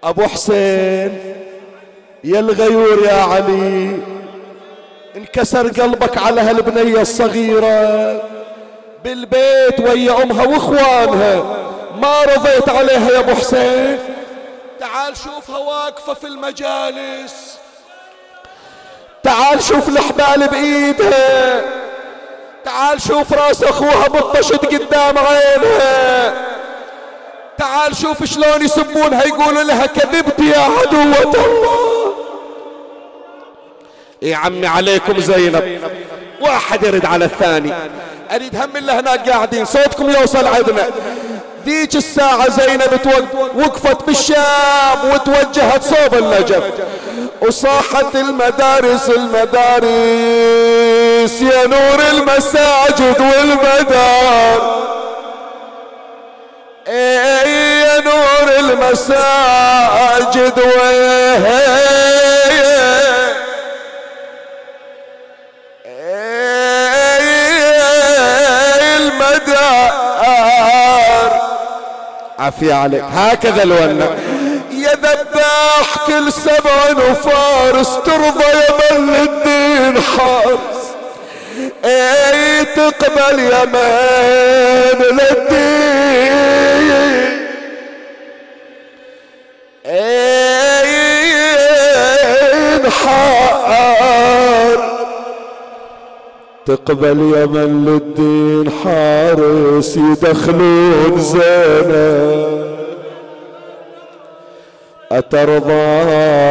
[0.03, 1.35] أبو حسين
[2.23, 3.99] يا الغيور يا علي.
[5.15, 8.21] انكسر قلبك على هالبنية الصغيرة.
[9.03, 11.43] بالبيت ويا أمها وإخوانها.
[11.95, 13.99] ما رضيت عليها يا أبو حسين.
[14.79, 17.57] تعال شوفها واقفة في المجالس.
[19.23, 21.61] تعال شوف الحبال بإيدها.
[22.65, 26.52] تعال شوف رأس أخوها بطشت قدام عينها.
[27.57, 32.13] تعال شوف شلون يسبونها يقولوا لها كذبت يا عدوة الله.
[34.21, 35.81] يا عمي عليكم زينب
[36.41, 37.73] واحد يرد على الثاني.
[38.31, 40.89] أريد هم اللي هناك قاعدين صوتكم يوصل عندنا
[41.65, 42.99] ذيك الساعة زينب
[43.55, 46.63] وقفت بالشام وتوجهت صوب النجف.
[47.41, 49.91] وصاحت المدارس المدارس
[51.41, 54.59] يا نور المساجد والمدار.
[54.61, 54.92] إيه
[56.87, 61.63] يا نور المساجد وهي
[72.39, 73.03] عافية عليك.
[73.13, 74.15] هكذا الولة
[74.71, 80.82] يا ذباح كل سبع وفارس ترضى يا من الدين حارس
[81.85, 86.83] أي تقبل يا من للدين
[89.85, 90.93] اي
[92.89, 94.79] حار
[96.65, 102.63] تقبل يمن للدين حارس يدخلون زينب
[105.11, 106.01] أترضى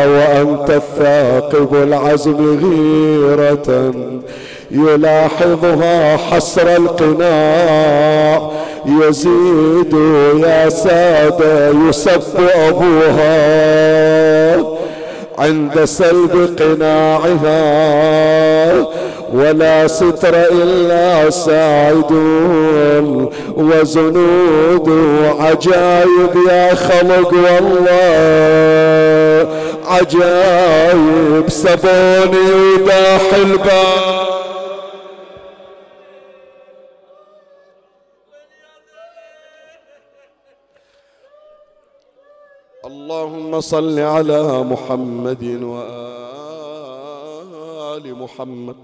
[0.09, 3.69] وأنت الثاقب العزم غيرة.
[4.73, 8.51] يلاحظها حسر القناع.
[8.87, 9.97] يزيد
[10.45, 12.23] يا سادة يسب
[12.55, 13.33] أبوها.
[15.39, 17.63] عند سلب قناعها.
[19.35, 22.13] ولا ستر إلا ساعد
[23.57, 24.91] وزنود.
[25.41, 27.93] عجائب يا خلق والله.
[29.89, 34.42] عجائب سبوني وباح الباب.
[43.53, 46.65] اللهم صل على محمد وآل
[48.15, 48.75] محمد.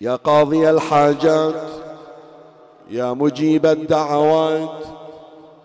[0.00, 1.54] يا قاضي الحاجات
[2.90, 4.70] يا مجيب الدعوات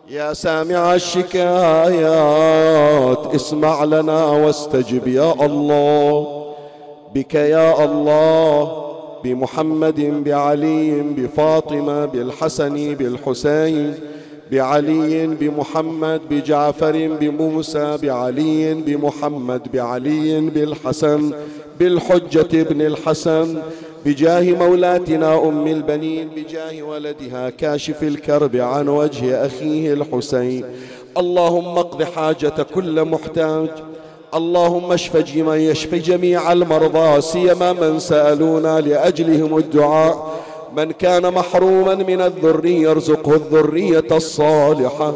[0.09, 2.07] يا سامع الشكايات
[3.35, 6.43] اسمع لنا واستجب يا الله
[7.15, 8.85] بك يا الله
[9.23, 14.18] بمحمد بعلي بفاطمة بالحسن بالحسين
[14.51, 21.31] بعلي بمحمد بجعفر بموسى بعلي بمحمد بعلي بالحسن
[21.79, 23.61] بالحجة ابن الحسن
[24.05, 30.65] بجاه مولاتنا أم البنين بجاه ولدها كاشف الكرب عن وجه أخيه الحسين.
[31.17, 33.69] اللهم اقض حاجة كل محتاج
[34.33, 40.39] اللهم اشف جميع المرضى سيما من سألونا لأجلهم الدعاء.
[40.77, 45.13] من كان محروما من الذرية ارزقه الذرية الصالحة.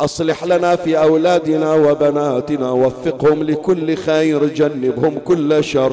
[0.00, 5.92] أصلح لنا في أولادنا وبناتنا وفقهم لكل خير جنبهم كل شر.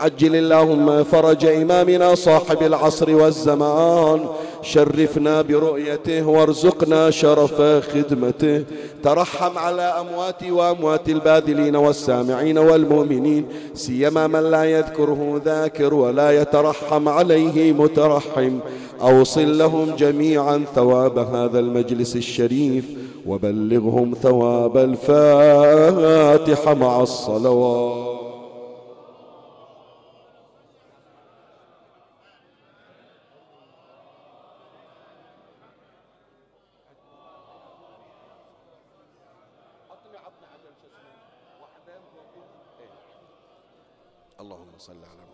[0.00, 4.20] عجل اللهم فرج إمامنا صاحب العصر والزمان.
[4.64, 7.62] شرفنا برؤيته وارزقنا شرف
[7.92, 8.64] خدمته.
[9.02, 13.48] ترحم على أموات وأموات الباذلين والسامعين والمؤمنين.
[13.74, 18.58] سيما من لا يذكره ذاكر ولا يترحم عليه مترحم.
[19.00, 22.84] أوصل لهم جميعا ثواب هذا المجلس الشريف
[23.26, 28.04] وبلغهم ثواب الفاتحة مع الصلوات
[44.40, 45.24] اللهم صل على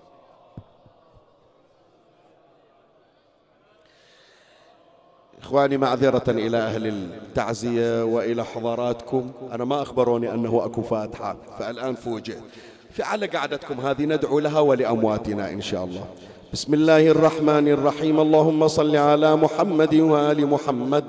[5.50, 9.30] إخواني معذرة إلى أهل التعزية وإلى حضراتكم.
[9.52, 12.42] أنا ما أخبروني أنه أكو فاتحة فالآن فوجئت.
[12.90, 16.04] فعلى قعدتكم هذه ندعو لها ولأمواتنا إن شاء الله.
[16.52, 18.20] بسم الله الرحمن الرحيم.
[18.20, 21.04] اللهم صل على محمد وآل محمد.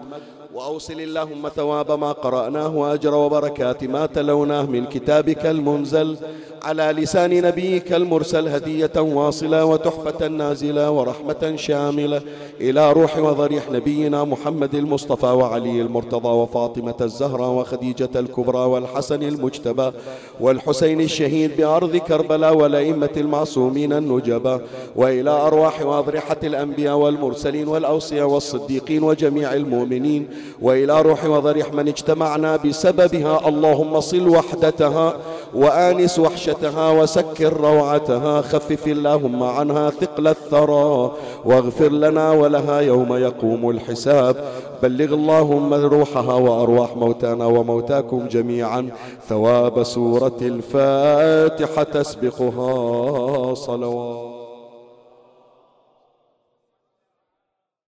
[0.53, 6.17] وأوصل اللهم ثواب ما قرأناه وأجر وبركات ما تلوناه من كتابك المنزل.
[6.63, 12.21] على لسان نبيك المرسل هدية واصلة وتحفة نازلة ورحمة شاملة.
[12.61, 19.91] إلى روح وضريح نبينا محمد المصطفى وعلي المرتضى وفاطمة الزهراء وخديجة الكبرى والحسن المجتبى
[20.39, 24.57] والحسين الشهيد بأرض كربلاء والأئمة المعصومين النجبى
[24.95, 30.27] وإلى أرواح وأضرحة الأنبياء والمرسلين والأوصياء والصديقين وجميع المؤمنين.
[30.61, 35.17] وإلى روح وضريح من اجتمعنا بسببها اللهم صل وحدتها
[35.53, 36.19] وآنس
[36.51, 41.11] وحشتها وسكر روعتها خفف اللهم عنها ثقل الثرى
[41.45, 44.35] واغفر لنا ولها يوم يقوم الحساب.
[44.83, 48.89] بلغ اللهم روحها وأرواح موتانا وموتاكم جميعا.
[49.29, 54.40] ثواب سورة الفاتحة تسبقها صلوات.